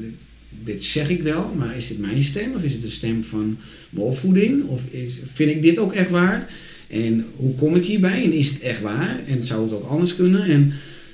[0.65, 3.59] dit zeg ik wel, maar is dit mijn stem of is het de stem van
[3.91, 4.65] mijn opvoeding?
[4.65, 6.51] Of is, vind ik dit ook echt waar?
[6.89, 8.25] En hoe kom ik hierbij?
[8.25, 9.21] En is het echt waar?
[9.27, 10.45] En zou het ook anders kunnen?
[10.45, 10.73] En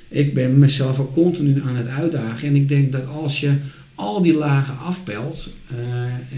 [0.08, 2.48] ik ben mezelf ook continu aan het uitdagen.
[2.48, 3.52] En ik denk dat als je
[4.00, 5.78] al die lagen afpelt uh,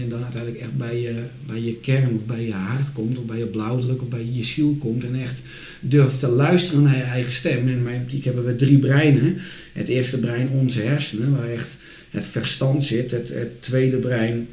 [0.01, 3.25] en dan uiteindelijk echt bij je, bij je kern of bij je hart komt of
[3.25, 5.39] bij je blauwdruk of bij je ziel komt en echt
[5.79, 7.67] durft te luisteren naar je eigen stem.
[7.67, 9.37] In mijn optiek hebben we drie breinen.
[9.73, 11.75] Het eerste brein onze hersenen waar echt
[12.09, 13.11] het verstand zit.
[13.11, 14.47] Het, het tweede brein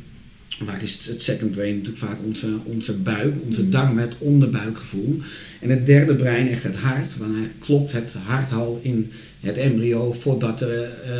[0.64, 3.70] Vaak is het second brain natuurlijk vaak onze, onze buik, onze Mhm.
[3.70, 5.18] darmen, het onderbuikgevoel.
[5.60, 10.12] En het derde brein, echt het hart, wanneer klopt het hart al in het embryo
[10.12, 11.10] voordat er eh,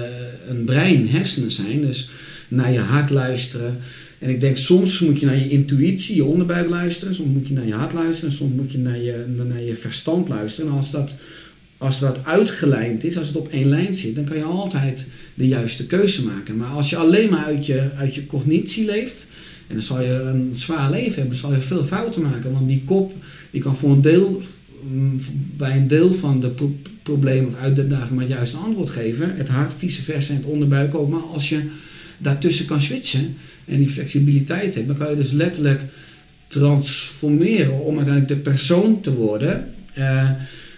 [0.49, 1.81] een brein, hersenen zijn.
[1.81, 2.11] Dus
[2.49, 3.79] naar je hart luisteren.
[4.19, 7.15] En ik denk soms moet je naar je intuïtie, je onderbuik luisteren.
[7.15, 8.33] Soms moet je naar je hart luisteren.
[8.33, 10.71] Soms moet je naar je, naar je verstand luisteren.
[10.71, 11.15] En als dat,
[11.79, 15.49] als dat uitgelijnd is, als het op één lijn zit, dan kan je altijd de
[15.49, 16.57] juiste keuze maken.
[16.57, 19.27] Maar als je alleen maar uit je, uit je cognitie leeft,
[19.71, 22.53] en dan zal je een zwaar leven hebben, zal je veel fouten maken.
[22.53, 23.13] Want die kop,
[23.51, 24.43] die kan voor een deel,
[24.91, 25.21] mm,
[25.57, 29.37] bij een deel van de pro- problemen of uitdagingen maar het juiste antwoord geven.
[29.37, 31.11] Het hart, vice versa en het onderbuik ook.
[31.11, 31.61] Maar als je
[32.19, 35.81] daartussen kan switchen en die flexibiliteit hebt, dan kan je dus letterlijk
[36.49, 39.65] transformeren om uiteindelijk de persoon te worden.
[39.95, 40.31] eh,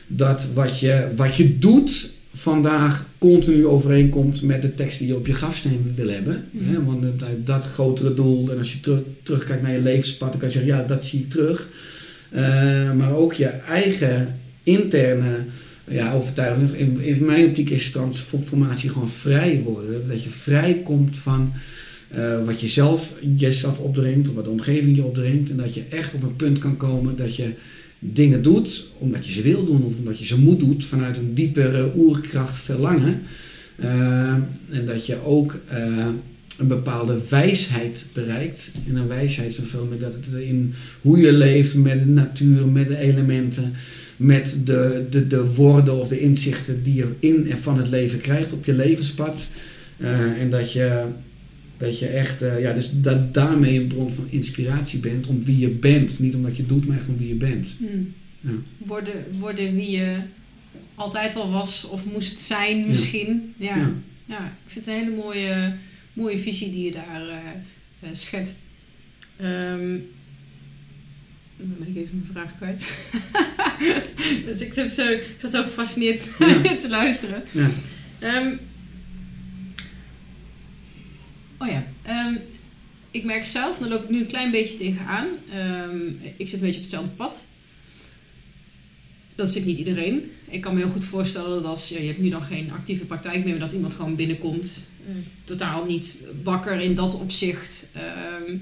[0.07, 5.27] dat wat je, wat je doet vandaag continu overeenkomt met de tekst die je op
[5.27, 6.45] je grafsteen wil hebben.
[6.51, 6.73] Mhm.
[6.73, 6.85] Hè?
[6.85, 10.49] Want eh, dat grotere doel, en als je terug, terugkijkt naar je levenspad, dan kan
[10.49, 11.69] je zeggen, ja, dat zie ik terug.
[12.31, 15.45] Eh, maar ook je eigen interne
[15.89, 16.73] ja, overtuiging.
[16.73, 20.09] In, in mijn optiek is transformatie gewoon vrij worden.
[20.09, 21.53] Dat je vrij komt van
[22.09, 25.51] eh, wat je zelf jezelf opdringt, of wat de omgeving je opdringt.
[25.51, 27.53] En dat je echt op een punt kan komen dat je
[28.05, 31.35] dingen doet omdat je ze wil doen of omdat je ze moet doen vanuit een
[31.35, 33.23] diepere oerkracht verlangen.
[33.77, 34.33] Eh,
[34.69, 36.07] en dat je ook eh,
[36.59, 38.73] een bepaalde wijsheid bereikt.
[38.89, 42.89] En een wijsheid zoveel meer dat het in hoe je leeft met de natuur, met
[42.89, 43.73] de elementen,
[44.17, 48.21] met de, de, de woorden of de inzichten die je in en van het leven
[48.21, 49.47] krijgt op je levenspad.
[49.97, 51.05] Eh, en dat je,
[51.83, 55.59] dat je echt, eh, ja, dus dat daarmee een bron van inspiratie bent om wie
[55.59, 56.19] je bent.
[56.19, 57.75] Niet omdat je doet, maar echt om wie je bent.
[57.79, 58.15] Hmm.
[58.41, 58.51] Ja.
[58.79, 60.17] Worden, worden wie je
[60.95, 63.55] altijd al was of moest zijn misschien.
[63.57, 63.93] Ja, ja.
[64.25, 64.45] Ja.
[64.45, 65.75] ik vind het een hele mooie,
[66.13, 67.37] mooie visie die je daar eh,
[68.01, 68.61] eh, schetst.
[71.57, 72.89] Dan ben ik even mijn vraag kwijt.
[74.47, 76.77] dus ik zat zo, ik zat zo gefascineerd Ja.
[76.77, 77.43] te luisteren.
[77.51, 77.71] Ja.
[78.19, 78.55] Ehm,
[81.63, 82.35] oh ja, ehm,
[83.11, 85.27] ik merk zelf, daar loop ik nu een klein beetje tegenaan.
[85.53, 85.97] Ehm
[86.37, 87.47] ik zit een beetje op hetzelfde pad.
[89.35, 90.31] Dat zit niet iedereen.
[90.49, 93.05] Ik kan me heel goed voorstellen dat als ja, je hebt nu dan geen actieve
[93.05, 98.57] praktijk meer, maar dat iemand gewoon binnenkomt, eh, totaal niet wakker in dat opzicht, ehm,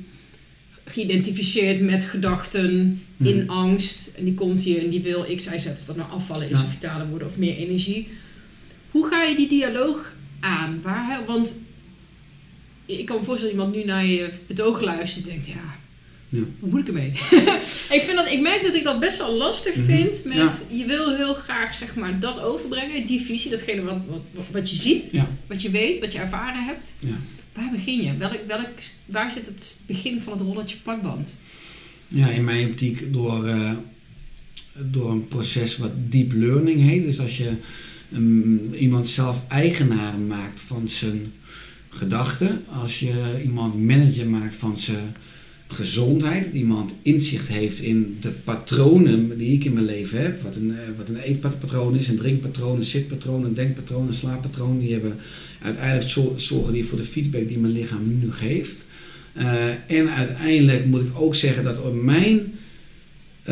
[0.84, 3.50] geïdentificeerd met gedachten, in Mhm.
[3.50, 4.12] angst.
[4.16, 6.58] En die komt hier en die wil X, Y, Z, of dat nou afvallen is
[6.58, 6.64] Ja.
[6.64, 8.08] of vitaler worden of meer energie.
[8.90, 10.80] Hoe ga je die dialoog aan?
[10.82, 11.58] Waar, want
[12.98, 15.78] ik kan me voorstellen dat iemand nu naar je betoog luistert en denkt, ja,
[16.28, 16.40] Ja.
[16.58, 17.10] wat moet ik ermee?
[17.96, 19.86] ik, vind dat, ik merk dat ik dat best wel lastig Mhm.
[19.86, 20.36] vind met,
[20.70, 20.76] Ja.
[20.78, 24.76] je wil heel graag zeg maar dat overbrengen, die visie, datgene wat, wat, wat je
[24.76, 25.30] ziet, Ja.
[25.46, 26.96] wat je weet, wat je ervaren hebt.
[27.00, 27.16] Ja.
[27.52, 28.16] Waar begin je?
[28.16, 28.66] Welk, welk,
[29.06, 31.34] waar zit het begin van het rolletje plakband?
[32.08, 33.70] Ja, in mijn optiek door, eh,
[34.78, 37.04] door een proces wat deep learning heet.
[37.04, 37.50] Dus als je
[38.08, 41.32] mm, iemand zelf eigenaar maakt van zijn
[41.90, 42.62] gedachten.
[42.66, 43.12] Als je
[43.44, 45.14] iemand manager maakt van zijn
[45.68, 46.44] gezondheid.
[46.44, 50.42] Dat iemand inzicht heeft in de patronen die ik in mijn leven heb.
[50.42, 54.78] Wat een, eh, wat een eetpatroon is, een drinkpatroon, een zitpatroon, een denkpatroon, een slaappatroon.
[54.78, 55.16] Die hebben
[55.62, 58.86] uiteindelijk zo- zorgen die voor de feedback die mijn lichaam nu geeft.
[59.36, 62.52] Uh, en uiteindelijk moet ik ook zeggen dat op mijn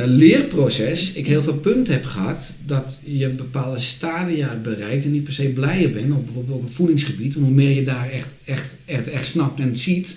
[0.06, 5.32] leerproces ik heel veel punten heb gehad dat je bepaalde stadia bereikt en niet per
[5.32, 7.34] se blijer bent, op, bijvoorbeeld op het voedingsgebied.
[7.34, 10.16] En hoe meer je daar echt, echt, echt, echt snapt en ziet,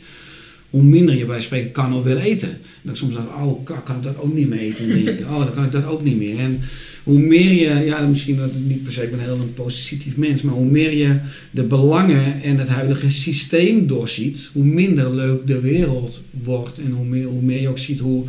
[0.69, 2.57] hoe minder je bij spreken kan of wil eten.
[2.81, 4.91] Dat ik soms zeg, oh, kan, ik dat ook niet meer eten?
[4.91, 6.39] En denk oh, dan kan ik dat ook niet meer.
[6.39, 6.61] En
[7.03, 10.41] hoe meer je, ja, misschien dat niet per se, ik ben heel een positief mens,
[10.41, 11.19] maar hoe meer je
[11.51, 17.05] de belangen en het huidige systeem doorziet, hoe minder leuk de wereld wordt en hoe
[17.05, 18.25] meer, hoe meer je ook ziet hoe,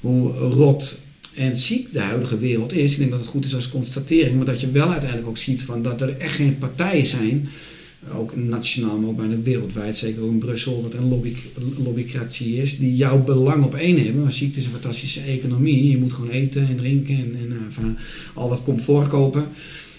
[0.00, 0.98] hoe rot
[1.34, 2.92] en ziek de huidige wereld is.
[2.92, 5.62] Ik denk dat het goed is als constatering, maar dat je wel uiteindelijk ook ziet
[5.62, 7.48] van dat er echt geen partijen zijn,
[8.14, 11.34] ook nationaal, maar ook bijna wereldwijd, zeker ook in Brussel, wat een lobby,
[11.84, 14.22] lobbycratie is, die jouw belang op één hebben.
[14.22, 15.90] Want ziekte is een fantastische economie.
[15.90, 17.96] Je moet gewoon eten en drinken en, en van
[18.34, 19.44] al wat comfort kopen.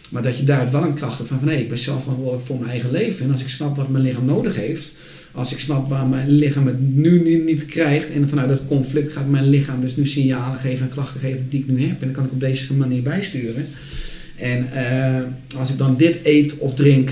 [0.10, 2.60] Maar dat je daar wel een kracht van, van nee, ik ben zelf verantwoordelijk voor
[2.60, 3.26] mijn eigen leven.
[3.26, 4.96] En als ik snap wat mijn lichaam nodig heeft,
[5.34, 9.30] als ik snap waar mijn lichaam het nu niet, krijgt en vanuit dat conflict gaat
[9.30, 12.02] mijn lichaam dus nu signalen geven en klachten geven die ik nu heb.
[12.02, 13.66] En dan kan ik op deze manier bijsturen.
[14.36, 17.10] En uh, als ik dan dit eet of drink,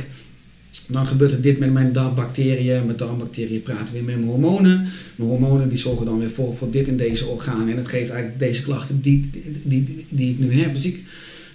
[0.87, 2.85] dan gebeurt er dit met mijn darmbacteriën.
[2.85, 4.87] Met darmbacteriën praten weer met mijn hormonen.
[5.15, 7.69] Mijn hormonen die zorgen dan weer voor, voor dit in deze organen.
[7.69, 9.29] En het geeft eigenlijk deze klachten die,
[9.63, 10.73] die, die, ik nu heb.
[10.75, 11.03] Dus ik,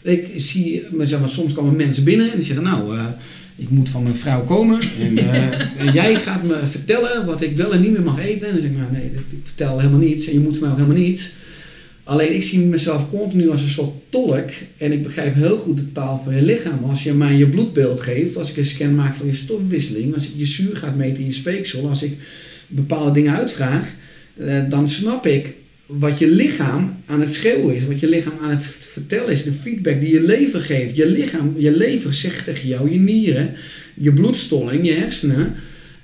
[0.03, 3.07] ik zie, zeg maar, soms komen mensen binnen en die zeggen, nou, uh,
[3.57, 5.19] ik moet van mijn vrouw komen en,
[5.79, 8.47] en, jij gaat me vertellen wat ik wel en niet meer mag eten.
[8.47, 10.71] En dan zeg ik, nou nee, ik vertel helemaal niets en je moet van mij
[10.71, 11.31] ook helemaal niets.
[12.05, 15.93] Alleen ik zie mezelf continu als een soort tolk en ik begrijp heel goed de
[15.93, 16.85] taal van je lichaam.
[16.85, 20.25] Als je mij je bloedbeeld geeft, als ik een scan maak van je stofwisseling, als
[20.25, 22.19] ik je zuur gaat meten in je speeksel, als ik
[22.67, 23.95] bepaalde dingen uitvraag,
[24.37, 25.55] eh, dan snap ik
[25.87, 29.53] wat je lichaam aan het schreeuwen is, wat je lichaam aan het vertellen is, de
[29.53, 30.97] feedback die je lever geeft.
[30.97, 33.55] Je lichaam, je lever zegt tegen jou, je nieren,
[33.95, 35.55] je bloedstolling, je hersenen.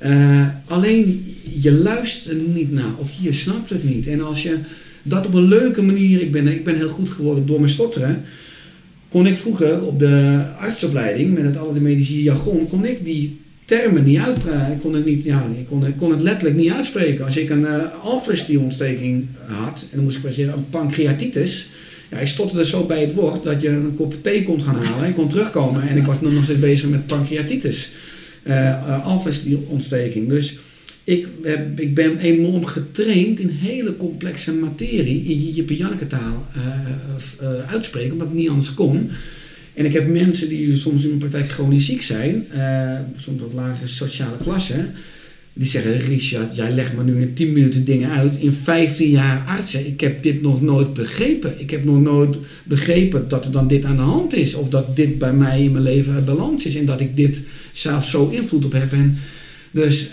[0.02, 4.06] Uh, alleen je luistert niet naar of je snapt het niet.
[4.06, 4.56] En als je
[5.02, 8.24] dat op een leuke manier, ik ben, ik ben heel goed geworden door mijn stotteren,
[9.08, 13.40] kon ik vroeger op de artsopleiding met het medische jargon, kon ik die
[13.70, 14.72] termen niet uitpraten.
[14.72, 17.24] Ik kon het, niet, ja, ik kon, ik kon het letterlijk niet uitspreken.
[17.24, 21.68] Als ik een uh, alvleesklierontsteking had, en dan moest ik wel zeggen een pancreatitis.
[22.10, 25.08] Ja, ik stotterde zo bij het woord dat je een kop thee kon gaan halen.
[25.08, 27.90] Ik kon terugkomen en ik was nog steeds bezig met pancreatitis.
[28.44, 30.28] Uh, uh.
[30.28, 30.58] Dus
[31.04, 36.46] ik, heb, ik ben enorm getraind in hele complexe materie in je Janneke taal
[37.66, 39.10] uitspreken, omdat ik niet anders kon.
[39.80, 43.52] En ik heb mensen die soms in mijn praktijk chronisch ziek zijn, uh, soms wat
[43.52, 44.86] lagere sociale klasse,
[45.52, 48.36] die zeggen: Richard, jij legt me nu in 10 minuten dingen uit.
[48.36, 51.60] In 15 jaar artsen, ik heb dit nog nooit begrepen.
[51.60, 54.54] Ik heb nog nooit begrepen dat er dan dit aan de hand is.
[54.54, 56.74] Of dat dit bij mij in mijn leven uit balans is.
[56.74, 57.40] En dat ik dit
[57.72, 58.92] zelf zo invloed op heb.
[58.92, 59.18] En
[59.70, 60.10] dus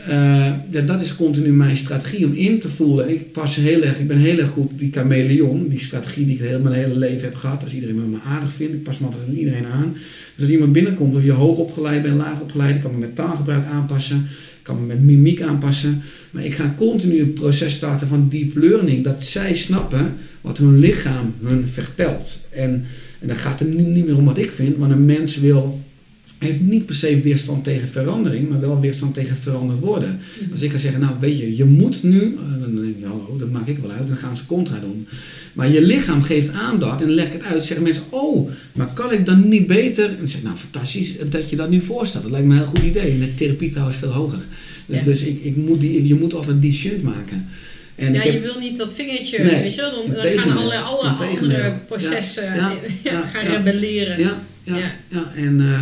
[0.69, 3.09] ja, dat is continu mijn strategie om in te voelen.
[3.09, 6.41] Ik pas heel erg, ik ben heel erg goed die chameleon, die strategie die ik
[6.41, 7.63] heel, mijn hele leven heb gehad.
[7.63, 9.93] Als iedereen me aardig vindt, ik pas me altijd aan iedereen aan.
[9.93, 13.15] Dus als iemand binnenkomt, of je hoog opgeleid bent, laag opgeleid, ik kan me met
[13.15, 16.01] taalgebruik aanpassen, ik kan me met mimiek aanpassen.
[16.31, 20.79] Maar ik ga continu een proces starten van deep learning, dat zij snappen wat hun
[20.79, 22.47] lichaam hun vertelt.
[22.51, 22.85] En,
[23.19, 25.85] en dan gaat het niet meer om wat ik vind, want een mens wil
[26.39, 30.19] heeft niet per se weerstand tegen verandering, maar wel weerstand tegen veranderd worden.
[30.39, 30.51] Mhm.
[30.51, 33.35] Als ik ga zeggen, nou weet je, je moet nu, eh, dan denk je, hallo,
[33.37, 35.07] dat maak ik wel uit, dan gaan ze contra doen.
[35.53, 39.11] Maar je lichaam geeft aan dat en leg het uit, zeggen mensen, oh, maar kan
[39.11, 40.09] ik dan niet beter?
[40.09, 42.59] En dan zeg ik, nou fantastisch dat je dat nu voorstelt, dat lijkt me een
[42.59, 43.11] heel goed idee.
[43.11, 44.39] En de therapie trouwens veel hoger.
[44.85, 47.47] Dus, dus ik, ik moet die, je moet altijd die shunt maken.
[47.95, 51.73] En ja, je wil niet dat vingertje, weet je dan, dan gaan alle, alle andere
[51.87, 54.19] processen ja, ja, gaan rebelleren.
[54.19, 55.33] Ja, ja, ja.
[55.35, 55.59] en...
[55.59, 55.81] Uh,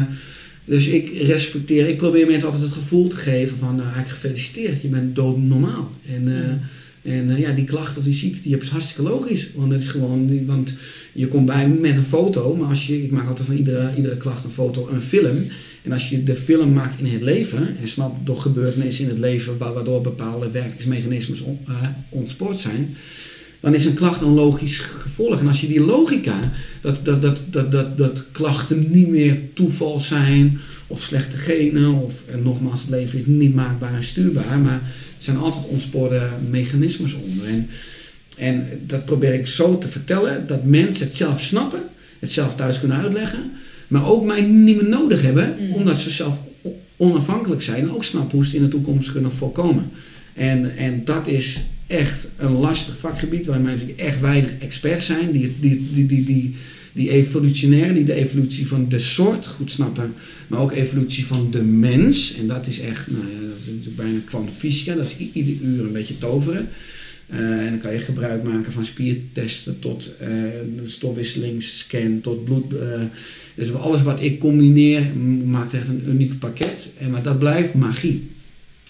[0.66, 4.88] dus ik respecteer, ik probeer mensen altijd het gevoel te geven van, nou, gefeliciteerd, je
[4.88, 5.92] bent doodnormaal.
[6.08, 9.50] En, uh, en uh, ja, die klacht of die ziekte, die heb is hartstikke logisch.
[9.56, 10.74] Want het is gewoon, want
[11.14, 13.92] je komt bij me met een foto, maar als je, ik maak altijd van iedere,
[13.96, 15.38] iedere klacht een foto, een film.
[15.84, 19.20] En als je de film maakt in het leven en snapt door gebeurtenissen in het
[19.20, 21.76] leven waardoor bepaalde werkingsmechanismes on, uh,
[22.10, 22.96] ontspoord zijn,
[23.66, 25.40] dan is een klacht een logisch gevolg.
[25.40, 26.52] En als je die logica,
[26.82, 32.24] dat, dat, dat, dat, dat, dat klachten niet meer toeval zijn, of slechte genen, of
[32.32, 37.14] en nogmaals, het leven is niet maakbaar en stuurbaar, maar er zijn altijd ontspoorde mechanismes
[37.14, 37.48] onder.
[37.48, 37.70] En,
[38.38, 41.82] en dat probeer ik zo te vertellen, dat mensen het zelf snappen,
[42.20, 43.52] het zelf thuis kunnen uitleggen,
[43.88, 45.74] maar ook mij niet meer nodig hebben, mm.
[45.74, 46.38] omdat ze zelf
[46.98, 49.90] onafhankelijk zijn en ook snappen hoe ze het in de toekomst kunnen voorkomen.
[50.34, 55.52] En, en dat is echt een lastig vakgebied waar mensen echt weinig experts zijn, die,
[55.60, 56.56] die, die, die, die,
[56.94, 60.14] die evolutionair, die de evolutie van de soort goed snappen,
[60.48, 62.38] maar ook evolutie van de mens.
[62.38, 65.86] En dat is echt, nou ja, dat is natuurlijk bijna kwantumfysica, dat is ieder uur
[65.86, 66.68] een beetje toveren.
[67.34, 70.28] Uh, en dan kan je gebruik maken van spiertesten tot uh,
[70.86, 72.74] stofwisselingsscan, tot bloed.
[72.74, 72.80] Uh,
[73.56, 75.16] dus alles wat ik combineer
[75.46, 76.88] maakt echt een uniek pakket.
[76.98, 78.30] En, maar dat blijft magie.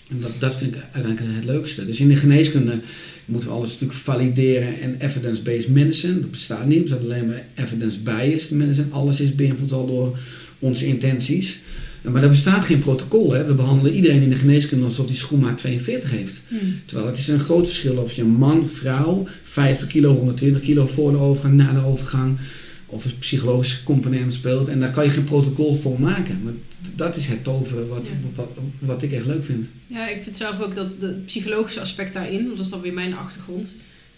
[0.10, 1.86] En dat, dat vind ik uiteindelijk het leukste.
[1.86, 2.80] Dus in de geneeskunde
[3.26, 6.20] moeten we alles natuurlijk valideren en evidence-based medicine.
[6.20, 8.88] Dat bestaat niet, bestaat alleen maar evidence-biased medicine.
[8.90, 10.20] Alles is beïnvloed al door
[10.60, 11.60] onze intenties.
[12.02, 13.32] Maar er bestaat geen protocol.
[13.32, 13.46] Hè.
[13.46, 16.42] We behandelen iedereen in de geneeskunde alsof die schoenmaat 42 heeft.
[16.48, 16.80] Hmm.
[16.86, 20.88] Terwijl het is een groot verschil of je een man, vrouw, 50 kilo, 120 kilo
[20.88, 22.38] voor de overgang, na de overgang
[22.86, 24.68] of een psychologische component speelt.
[24.68, 26.40] En daar kan je geen protocol voor maken.
[26.44, 26.54] Maar
[26.96, 29.68] dat is het toven wat, wat, wat, ik echt leuk vind.
[29.88, 33.16] Ja, ik vind zelf ook dat de psychologische aspect daarin, dat is dan weer mijn
[33.16, 33.76] achtergrond.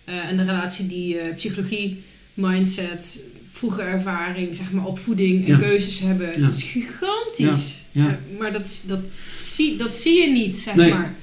[0.10, 2.04] Uh, en de relatie die uh, psychologie,
[2.34, 6.42] mindset, vroege ervaring, zeg maar opvoeding en keuzes hebben.
[6.42, 7.76] Dat is gigantisch.
[7.92, 8.20] Ja.
[8.40, 9.00] maar dat, dat,
[9.32, 11.16] zie, dat zie je niet, zeg maar.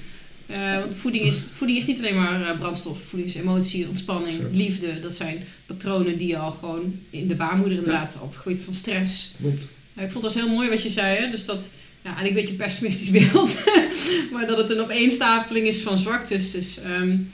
[0.50, 3.02] Uh, want voeding is, voeding is niet alleen maar brandstof.
[3.02, 5.00] Voeding is emotie, ontspanning, liefde.
[5.00, 9.34] Dat zijn patronen die je al gewoon in de baarmoeder inderdaad opgroeit van stress.
[9.40, 9.66] Klopt.
[9.96, 11.16] Uh, ik vond het heel mooi wat je zei.
[11.16, 11.30] Hè?
[11.30, 11.70] Dus dat,
[12.02, 13.62] ja, eigenlijk een beetje een pessimistisch beeld.
[14.32, 16.50] maar dat het een opeenstapeling is van zwaktes.
[16.50, 17.32] Dus um,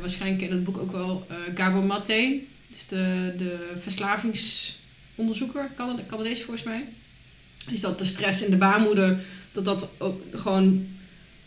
[0.00, 2.38] waarschijnlijk in het boek ook wel Gabor Maté.
[2.68, 5.70] Dus de, de verslavingsonderzoeker,
[6.06, 6.84] Canadees volgens mij.
[7.70, 9.18] is dat de stress in de baarmoeder,
[9.52, 10.86] dat dat ook gewoon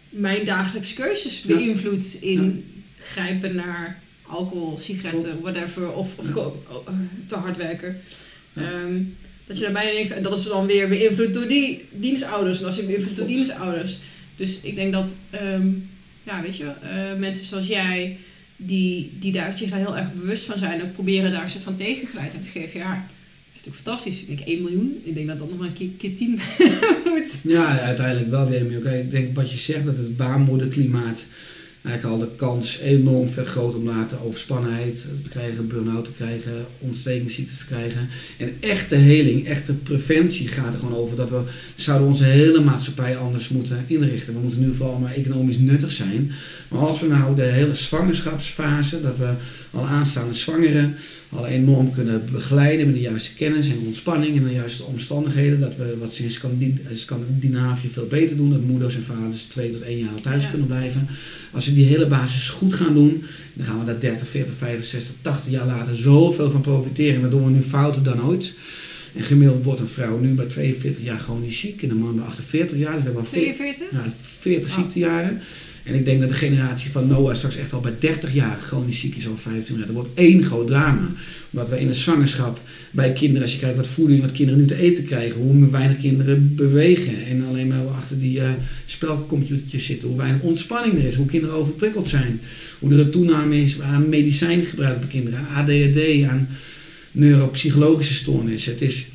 [0.10, 2.66] mijn dagelijkse keuzes beïnvloedt in
[2.99, 6.36] grijpen naar alcohol, sigaretten, whatever, of, of Ja.
[6.36, 6.93] oh, eh,
[7.28, 8.02] te hard werken.
[8.54, 8.62] Ja.
[8.62, 9.04] Ehm,
[9.46, 12.76] dat je daarbij denkt, en dat is dan weer beïnvloed door die dienstouders, en is
[12.76, 13.98] weer beïnvloed door dienstouders.
[14.36, 15.68] Dus ik denk dat, ehm,
[16.24, 18.18] ja, weet je, eh, mensen zoals jij,
[18.56, 21.64] die, die daar, zich daar heel erg bewust van zijn en proberen daar een soort
[21.64, 22.80] van tegengeleid aan te geven.
[22.80, 23.10] Ja, dat
[23.54, 24.22] is natuurlijk fantastisch.
[24.22, 25.02] Ik denk 1 miljoen.
[25.04, 26.39] Ik denk dat dat nog maar een keer, keer 10
[27.06, 27.39] moet.
[27.44, 28.78] Ja, uiteindelijk wel, Demi.
[28.78, 31.24] Oké, ik denk wat je zegt, dat het baarmoederklimaat
[31.84, 37.58] eigenlijk al de kans enorm vergroot om later overspannenheid te krijgen, burn-out te krijgen, ontstekingsziektes
[37.58, 38.10] te krijgen.
[38.38, 41.42] En echte heling, echte preventie gaat er gewoon over dat we
[41.76, 44.34] zouden onze hele maatschappij anders moeten inrichten.
[44.34, 46.32] We moeten nu vooral maar economisch nuttig zijn.
[46.68, 49.34] Maar als we nou de hele zwangerschapsfase, dat we
[49.72, 50.96] al aanstaande zwangeren
[51.36, 55.60] al enorm kunnen begeleiden met de juiste kennis en ontspanning en de juiste omstandigheden.
[55.60, 58.50] Dat we wat ze in Scandin- Scandinavië veel beter doen.
[58.50, 60.50] Dat moeders en vaders twee tot één jaar thuis Ja.
[60.50, 61.08] kunnen blijven.
[61.52, 63.24] Als we die hele basis goed gaan doen,
[63.54, 67.16] dan gaan we daar 30, 40, 50, 60, 80 jaar later zoveel van profiteren.
[67.16, 68.54] En dan doen we nu fouten dan ooit.
[69.16, 72.26] En gemiddeld wordt een vrouw nu bij 42 jaar chronisch ziek en een man bij
[72.26, 72.92] 48 jaar.
[72.92, 73.92] Dus we hebben al 40 42?
[73.92, 74.76] ja, 40 Oh.
[75.84, 79.00] En ik denk dat de generatie van Noah straks echt al bij 30 jaar chronisch
[79.00, 79.86] ziek is, al 25 jaar.
[79.86, 81.12] Dat wordt één groot drama.
[81.50, 82.60] Omdat we in een zwangerschap
[82.92, 85.98] bij kinderen, als je kijkt wat voeding, wat kinderen nu te eten krijgen, hoe weinig
[85.98, 88.50] kinderen bewegen en alleen maar achter die eh
[88.86, 92.42] spelcomputertjes zitten, hoe weinig ontspanning er is, hoe kinderen overprikkeld zijn,
[92.80, 96.48] hoe er een toename is aan medicijngebruik bij kinderen, aan ADHD, aan
[97.12, 98.72] neuropsychologische stoornissen.
[98.72, 99.08] Het is,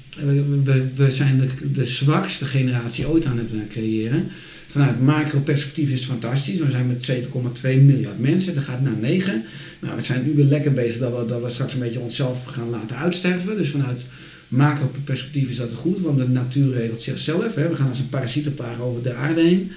[0.95, 4.29] we, zijn de, de zwakste generatie ooit aan het eh, creëren.
[4.67, 6.59] Vanuit macro-perspectief is het fantastisch.
[6.59, 8.55] We zijn met 7,2 miljard mensen.
[8.55, 9.45] Dat gaat naar 9.
[9.81, 12.45] Nou, we zijn nu weer lekker bezig dat we, dat we straks een beetje onszelf
[12.45, 13.57] gaan laten uitsterven.
[13.57, 14.07] Dus vanuit
[14.49, 17.55] macro-perspectief is dat goed, want de natuur regelt zichzelf.
[17.55, 17.69] Hè.
[17.69, 19.71] We gaan als een parasietenplaag over de aarde heen.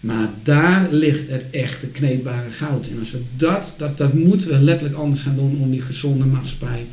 [0.00, 2.88] Maar daar ligt het echte kneedbare goud.
[2.88, 6.24] En als we dat, dat, dat moeten we letterlijk anders gaan doen om die gezonde
[6.24, 6.86] maatschappij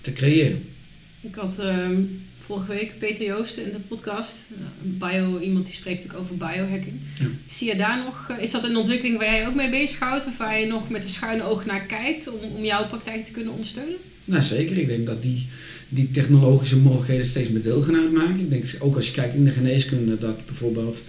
[0.00, 0.62] te creëren.
[1.20, 2.00] Ik had ehm,
[2.48, 4.46] vorige week Peter Joosten in de podcast.
[4.50, 6.96] eh, bio, iemand die spreekt ook over biohacking.
[7.18, 7.26] Ja.
[7.46, 10.26] Zie je daar nog, eh, is dat een ontwikkeling waar jij ook mee bezighoudt?
[10.26, 13.30] Of waar je nog met een schuine oog naar kijkt om, om jouw praktijk te
[13.30, 13.96] kunnen ondersteunen?
[14.24, 14.78] Nou, zeker.
[14.78, 15.46] Ik denk dat die,
[15.88, 18.40] die technologische mogelijkheden steeds meer deel gaan uitmaken.
[18.40, 21.02] Ik denk ook als je kijkt in de geneeskunde dat bijvoorbeeld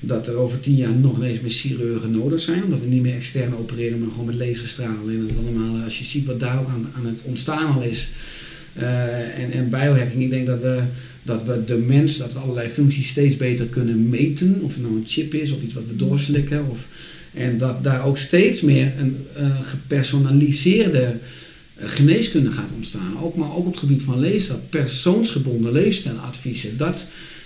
[0.00, 2.64] dat er over tien jaar nog ineens meer chirurgen nodig zijn.
[2.64, 5.14] Omdat we niet meer extern opereren, maar gewoon met laserstralen.
[5.14, 8.08] En dat allemaal, als je ziet wat daar ook aan, aan het ontstaan al is.
[8.74, 10.80] Eh, en, en biohacking, ik denk dat we,
[11.22, 14.60] dat we de mens, dat we allerlei functies steeds beter kunnen meten.
[14.62, 16.68] Of het nou een chip is of iets wat we doorslikken.
[16.68, 16.88] Of,
[17.34, 21.16] en dat daar ook steeds meer een eh, gepersonaliseerde
[21.74, 23.18] eh, geneeskunde gaat ontstaan.
[23.22, 24.60] Ook, maar ook op het gebied van leefstijl.
[24.68, 26.76] Persoonsgebonden leefstijladviezen.
[26.76, 27.04] Dat,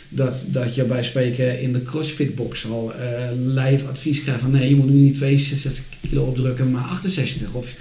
[0.08, 4.68] dat, dat je bij spreken in de CrossFit-box al eh live advies krijgt van nee,
[4.68, 7.52] je moet nu niet 62 kilo opdrukken, maar 68.
[7.52, 7.74] Of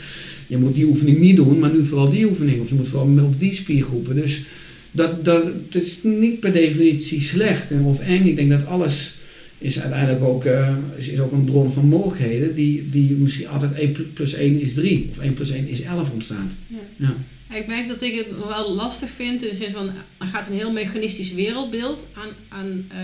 [0.48, 2.62] je moet die oefening niet doen, maar nu vooral die oefening.
[2.62, 4.16] Of je moet vooral op die spiergroepen.
[4.16, 4.44] Dus
[4.92, 8.26] dat, dat, het is niet per definitie slecht en of eng.
[8.26, 9.16] Ik denk dat alles
[9.58, 13.74] is uiteindelijk ook, eh, is, is ook een bron van mogelijkheden die, die misschien altijd
[13.74, 16.52] 1 plus 1 is 3 of 1 plus 1 is 11 ontstaat.
[16.68, 16.78] Ja.
[16.96, 17.16] Ja.
[17.56, 20.54] Ik merk dat ik het wel lastig vind in de zin van er gaat een
[20.54, 22.98] heel mechanistisch wereldbeeld aan, aan eh,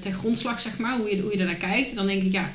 [0.00, 1.90] ten grondslag, zeg maar, hoe je, hoe je daarnaar kijkt.
[1.90, 2.52] En dan denk ik, ja,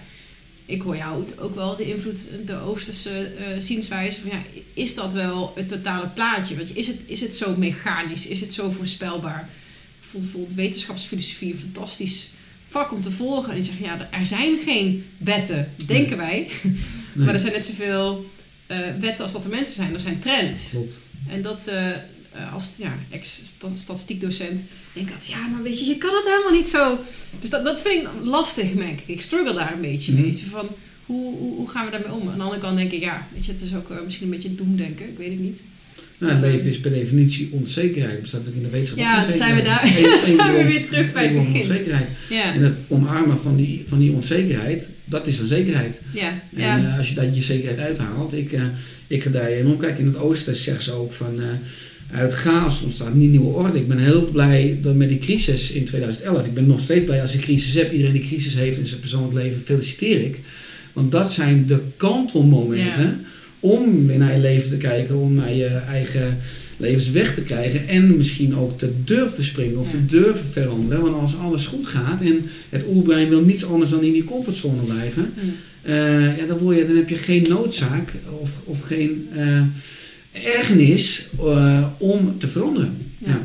[0.69, 4.21] ik hoor jou ook wel, de invloed, de Oosterse eh, zienswijze.
[4.21, 4.41] Van, ja,
[4.73, 6.55] is dat wel het totale plaatje?
[6.55, 8.27] Want is het, is het zo mechanisch?
[8.27, 9.49] Is het zo voorspelbaar?
[9.99, 12.29] Bijvoorbeeld wetenschapsfilosofie een fantastisch
[12.67, 13.49] vak om te volgen.
[13.49, 16.47] En die zeggen, ja, er zijn geen wetten, denken wij.
[17.13, 18.29] Nee, Maar er zijn net zoveel
[18.67, 19.93] eh, wetten als dat er mensen zijn.
[19.93, 20.69] Er zijn trends.
[20.69, 20.95] klopt.
[21.27, 21.87] En dat eh,
[22.53, 24.61] als ja, ex-statistiekdocent
[24.93, 26.97] denk ik altijd, ja, maar weet je, je kan het helemaal niet zo.
[27.41, 29.03] Dus dat, dat vind ik lastig, merk ik.
[29.05, 30.21] Ik struggle daar een beetje Mhm.
[30.21, 30.43] mee.
[30.51, 30.67] Van,
[31.05, 32.29] hoe, hoe, hoe gaan we daarmee om?
[32.29, 34.33] Aan de andere kant denk ik, ja, weet je, het is ook eh, misschien een
[34.33, 35.09] beetje doemdenken.
[35.09, 35.61] Ik weet het niet.
[36.17, 38.21] Nou, het leven is per definitie onzekerheid.
[38.21, 38.99] Bestaat natuurlijk in de wetenschap.
[39.05, 39.87] Ja, ook dan zijn we daar-
[40.37, 41.55] zijn we weer terug bij het begin.
[41.61, 42.07] onzekerheid.
[42.29, 45.99] Ja, En het omarmen van die, van die onzekerheid, dat is een zekerheid.
[46.13, 46.77] ja, En ja.
[46.91, 48.61] eh, als je dat je zekerheid uithaalt, ik, eh
[49.07, 49.99] ik ga daar enorm kijken.
[49.99, 51.45] In het oosten zeggen ze ook van, eh,
[52.11, 53.77] uit chaos ontstaat niet nieuwe orde.
[53.77, 57.21] Ik ben heel blij dat met die crisis in 2011, ik ben nog steeds blij
[57.21, 60.39] als ik crisis heb, iedereen die crisis heeft in zijn persoonlijk leven, feliciteer ik.
[60.93, 63.19] Want dat zijn de kantelmomenten Ja.
[63.59, 66.37] om weer naar je leven te kijken, om naar je eigen
[66.77, 69.91] levensweg te krijgen en misschien ook te durven springen of Ja.
[69.91, 71.03] te durven veranderen.
[71.03, 74.81] Want als alles goed gaat en het oerbrein wil niets anders dan in die comfortzone
[74.81, 75.39] blijven, Hm.
[75.91, 79.61] eh, ja, dan, word je, dan heb je geen noodzaak of, of geen eh
[80.43, 83.11] ergernis eh, om te veranderen.
[83.17, 83.41] Ja.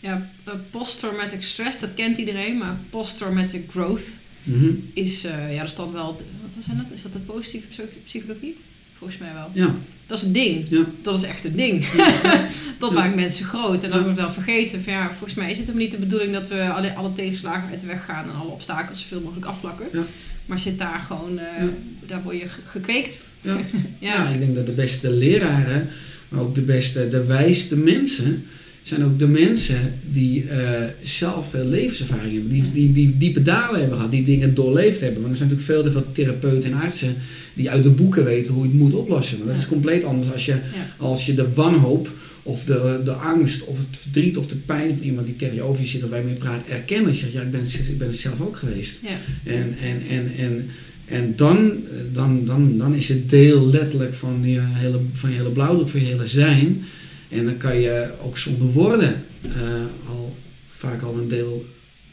[0.00, 4.04] Ja, eh, post-traumatic stress, dat kent iedereen, maar post-traumatic growth
[4.42, 4.70] Mhm.
[4.92, 6.06] is, eh, ja, dat is dan wel,
[6.42, 6.90] wat was dat?
[6.94, 8.56] Is dat de positieve psy- psychologie?
[8.98, 9.50] Volgens mij wel.
[9.52, 9.74] Ja,
[10.06, 10.66] Dat is een ding.
[10.70, 10.84] ja.
[11.02, 11.86] Dat is echt een ding.
[12.78, 12.96] dat Ja.
[12.96, 13.82] maakt mensen groot.
[13.82, 14.04] En dan Ja.
[14.04, 14.82] wordt wel vergeten.
[14.82, 17.68] Van, ja, volgens mij is het hem niet de bedoeling dat we alle, alle tegenslagen
[17.70, 19.86] uit de weg gaan en alle obstakels zoveel mogelijk afvlakken.
[19.92, 20.02] Ja.
[20.46, 21.68] Maar zit daar gewoon, Ja.
[22.06, 23.24] daar word je ge- gekweekt.
[23.40, 23.56] Ja.
[23.98, 24.14] Ja.
[24.14, 25.88] Ja, ik denk dat de beste leraren,
[26.32, 28.44] maar ook de beste, de wijste mensen,
[28.82, 32.52] zijn ook de mensen die eh, zelf veel levenservaring hebben.
[32.52, 35.20] Die, die, die diepe dalen hebben gehad, die dingen doorleefd hebben.
[35.20, 37.14] Want er zijn natuurlijk veel te veel therapeuten en artsen
[37.54, 39.38] die uit de boeken weten hoe je het moet oplossen.
[39.38, 40.56] Maar dat is compleet anders als je,
[40.96, 42.10] als je de wanhoop
[42.42, 45.62] of de, de angst of het verdriet of de pijn van iemand die tegen je
[45.62, 47.06] over je zit of waar je mee praat erkennen.
[47.06, 48.98] En je zegt, ja, ik ben, ik ben het zelf ook geweest.
[49.02, 49.50] Ja.
[49.52, 50.70] En, en, en, en,
[51.04, 51.72] en dan,
[52.12, 56.00] dan, dan, dan is het deel letterlijk van je hele, van je hele blauwdruk, van
[56.00, 56.84] je hele zijn.
[57.28, 60.36] En dan kan je ook zonder woorden eh, al
[60.68, 61.66] vaak al een deel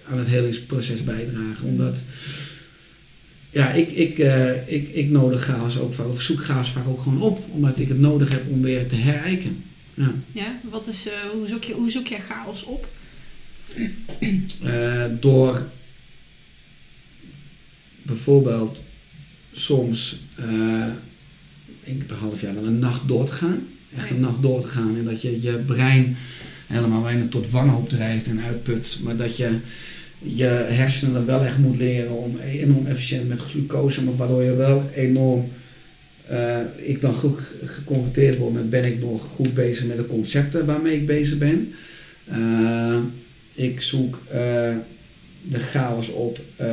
[0.05, 1.67] aan het helingsproces bijdragen.
[1.67, 1.97] Omdat,
[3.49, 7.01] ja, ik, ik, eh, ik, ik nodig chaos ook vaak, of zoek chaos vaak ook
[7.01, 7.45] gewoon op.
[7.51, 9.63] Omdat ik het nodig heb om weer te herijken.
[9.93, 10.13] Ja.
[10.31, 12.87] Ja, wat is, eh, hoe, zoek je, hoe zoek je chaos op?
[15.19, 15.61] Door
[18.09, 18.83] bijvoorbeeld
[19.51, 20.85] soms eh
[21.85, 23.67] een half jaar wel een nacht door te gaan.
[23.97, 24.95] Echt een nacht door te gaan.
[24.97, 26.15] En dat je je brein
[26.67, 28.99] helemaal weinig tot wanhoop drijft en uitput.
[29.03, 29.57] Maar dat je
[30.19, 34.03] je hersenen wel echt moet leren om enorm efficiënt met glucose.
[34.03, 35.47] Maar waardoor je wel enorm...
[36.27, 40.07] eh, ik dan goed ge- geconfronteerd word met ben ik nog goed bezig met de
[40.07, 41.73] concepten waarmee ik bezig ben.
[42.25, 42.97] Eh,
[43.53, 44.21] ik zoek
[45.41, 46.67] de chaos op, eh,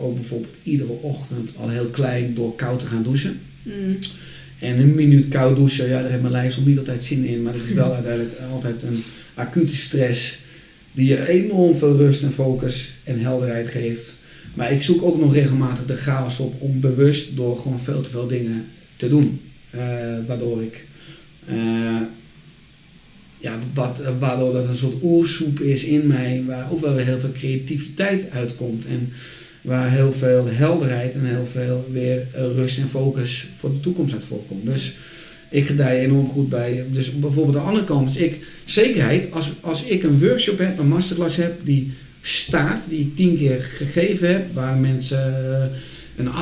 [0.00, 3.40] ook bijvoorbeeld iedere ochtend al heel klein door koud te gaan douchen.
[3.62, 3.98] Mm.
[4.58, 7.42] En een minuut koud douchen, ja, daar heeft mijn lijf soms niet altijd zin in,
[7.42, 9.02] maar dat is wel uiteindelijk altijd een
[9.34, 10.38] acute stress
[10.92, 14.14] die je enorm veel rust en focus en helderheid geeft.
[14.54, 18.10] Maar ik zoek ook nog regelmatig de chaos op om bewust door gewoon veel te
[18.10, 19.40] veel dingen te doen.
[19.70, 19.80] Eh,
[20.26, 20.84] waardoor ik
[21.46, 22.00] eh,
[23.46, 27.18] ja, wat, waardoor dat een soort oersoep is in mij, waar ook wel weer heel
[27.18, 28.86] veel creativiteit uitkomt.
[28.86, 29.12] En
[29.60, 34.24] waar heel veel helderheid en heel veel weer rust en focus voor de toekomst uit
[34.24, 34.64] voorkomt.
[34.64, 34.96] Dus
[35.50, 36.84] ik gedij enorm goed bij.
[36.90, 40.88] Dus bijvoorbeeld de andere kant is ik zekerheid, als, als ik een workshop heb, een
[40.88, 45.66] masterclass heb, die staat, die ik tien keer gegeven heb, waar mensen eh,
[46.16, 46.32] een 8,5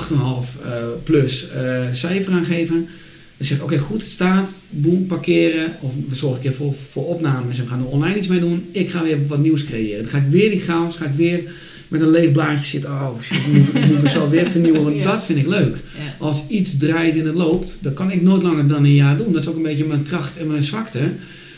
[0.64, 2.88] eh, plus eh, cijfer aan geven.
[3.36, 5.72] Dan zeg oké, goed, het staat, boem, parkeren.
[5.80, 8.40] Of we zorgen een keer voor, voor opnames en we gaan er online iets mee
[8.40, 8.64] doen.
[8.70, 10.02] Ik ga weer wat nieuws creëren.
[10.02, 11.40] Dan ga ik weer die chaos, ga ik weer
[11.88, 12.90] met een leeg blaadje zitten.
[12.90, 15.02] Oh, shit, ik moet, ik moet mezelf weer vernieuwen, want Ja.
[15.02, 15.76] dat vind ik leuk.
[15.76, 16.16] Ja.
[16.26, 19.32] Als iets draait en het loopt, dan kan ik nooit langer dan een jaar doen.
[19.32, 20.98] Dat is ook een beetje mijn kracht en mijn zwakte.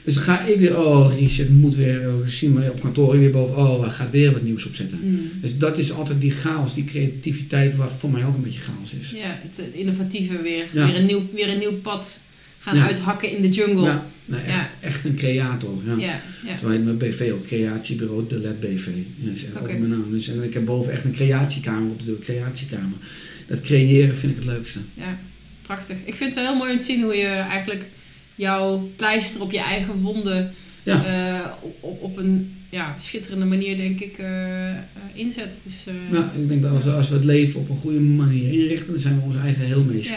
[0.07, 3.31] Dus dan ga ik weer, oh Richard, moet weer, oh, zien we op kantoor weer
[3.31, 4.99] boven, oh, hij gaat weer wat nieuws opzetten.
[5.03, 5.31] Mm.
[5.41, 8.93] Dus dat is altijd die chaos, die creativiteit, wat voor mij ook een beetje chaos
[9.01, 9.11] is.
[9.11, 10.65] Ja, het, het innovatieve weer.
[10.73, 10.87] Ja.
[10.87, 12.21] Weer, een nieuw, weer een nieuw pad
[12.61, 12.87] gaan Ja.
[12.87, 13.83] uithakken in de jungle.
[13.85, 14.71] Ja, Ja, nou, echt, Ja.
[14.81, 15.75] echt een creator.
[15.87, 15.95] Ja.
[15.97, 16.21] ja.
[16.47, 16.59] ja.
[16.59, 18.87] Zo heet mijn BV ook, creatiebureau De Let BV.
[19.19, 19.59] Ja, is Oké.
[19.61, 20.11] ook mijn naam.
[20.11, 22.99] Dus, en ik heb boven echt een creatiekamer op de deur, creatiekamer.
[23.47, 24.79] Dat creëren vind ik het leukste.
[25.63, 25.97] prachtig.
[26.05, 27.83] Ik vind het heel mooi om te zien hoe je eigenlijk
[28.37, 31.05] jouw pleister op je eigen wonden Ja.
[31.05, 34.77] eh, op, op, een ja, schitterende manier, denk ik, eh, eh,
[35.15, 35.61] inzet.
[35.65, 38.53] Dus, Ja, ik denk dat als we, als we het leven op een goede manier
[38.53, 40.17] inrichten, dan zijn we onze eigen heelmeester.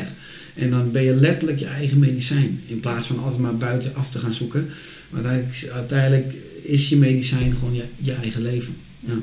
[0.55, 0.61] Ja.
[0.63, 2.63] En dan ben je letterlijk je eigen medicijn.
[2.67, 4.69] In plaats van altijd maar buiten af te gaan zoeken.
[5.09, 8.75] Maar uiteindelijk, uiteindelijk is je medicijn gewoon je, je eigen leven.
[8.99, 9.13] Ja.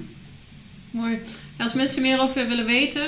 [0.90, 1.18] Mooi.
[1.56, 3.02] Als mensen meer over willen weten,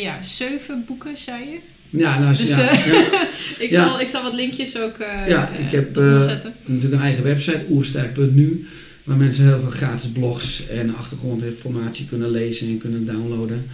[0.00, 1.58] ja, zeven boeken, zei je.
[1.96, 3.28] Ja, nou, Dus, ja, eh, ja.
[3.64, 3.88] Ik, Ja.
[3.88, 5.88] zal, ik zal wat linkjes ook eh Ja, ik heb,
[6.20, 6.52] zetten.
[6.64, 8.66] natuurlijk een eigen website, oersterk.nu.
[9.04, 13.66] Waar mensen heel veel gratis blogs en achtergrondinformatie kunnen lezen en kunnen downloaden.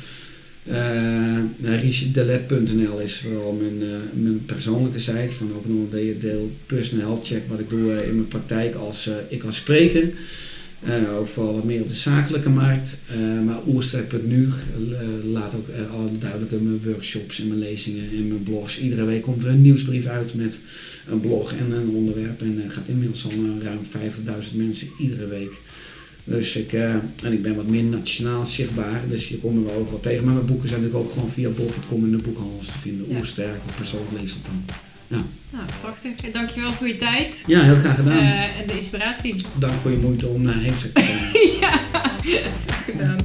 [1.62, 5.28] Richarddelet.nl is vooral mijn, mijn persoonlijke site.
[5.38, 8.74] Van ook nog een deel- deel personal health check wat ik doe in mijn praktijk
[8.74, 10.02] als ik als spreker.
[10.83, 12.99] Eh, ook vooral wat meer op de zakelijke markt.
[13.09, 18.43] Eh, maar oersterk.nu eh, laat ook al duidelijk mijn workshops en mijn lezingen en mijn
[18.43, 18.78] blogs.
[18.78, 20.59] Iedere week komt er een nieuwsbrief uit met
[21.09, 22.41] een blog en een onderwerp.
[22.41, 23.30] En gaat inmiddels al
[23.62, 25.53] ruim 50.000 mensen iedere week.
[26.24, 29.03] Dus ik, en ik ben wat meer nationaal zichtbaar.
[29.09, 30.24] Dus je komt me wel overal tegen.
[30.24, 33.09] Maar mijn boeken zijn natuurlijk ook gewoon via bol.com in de boekhandels te vinden.
[33.09, 33.18] Ja.
[33.18, 34.12] Oersterk of persoonlijk
[35.12, 35.40] leesplan.
[35.50, 36.32] Nou, prachtig.
[36.32, 38.16] Dankjewel voor je tijd Ja, heel graag gedaan.
[38.18, 39.44] eh, en de inspiratie.
[39.58, 41.60] Dank voor je moeite om naar Heemstek te komen.
[41.60, 41.72] ja,
[42.92, 43.18] gedaan.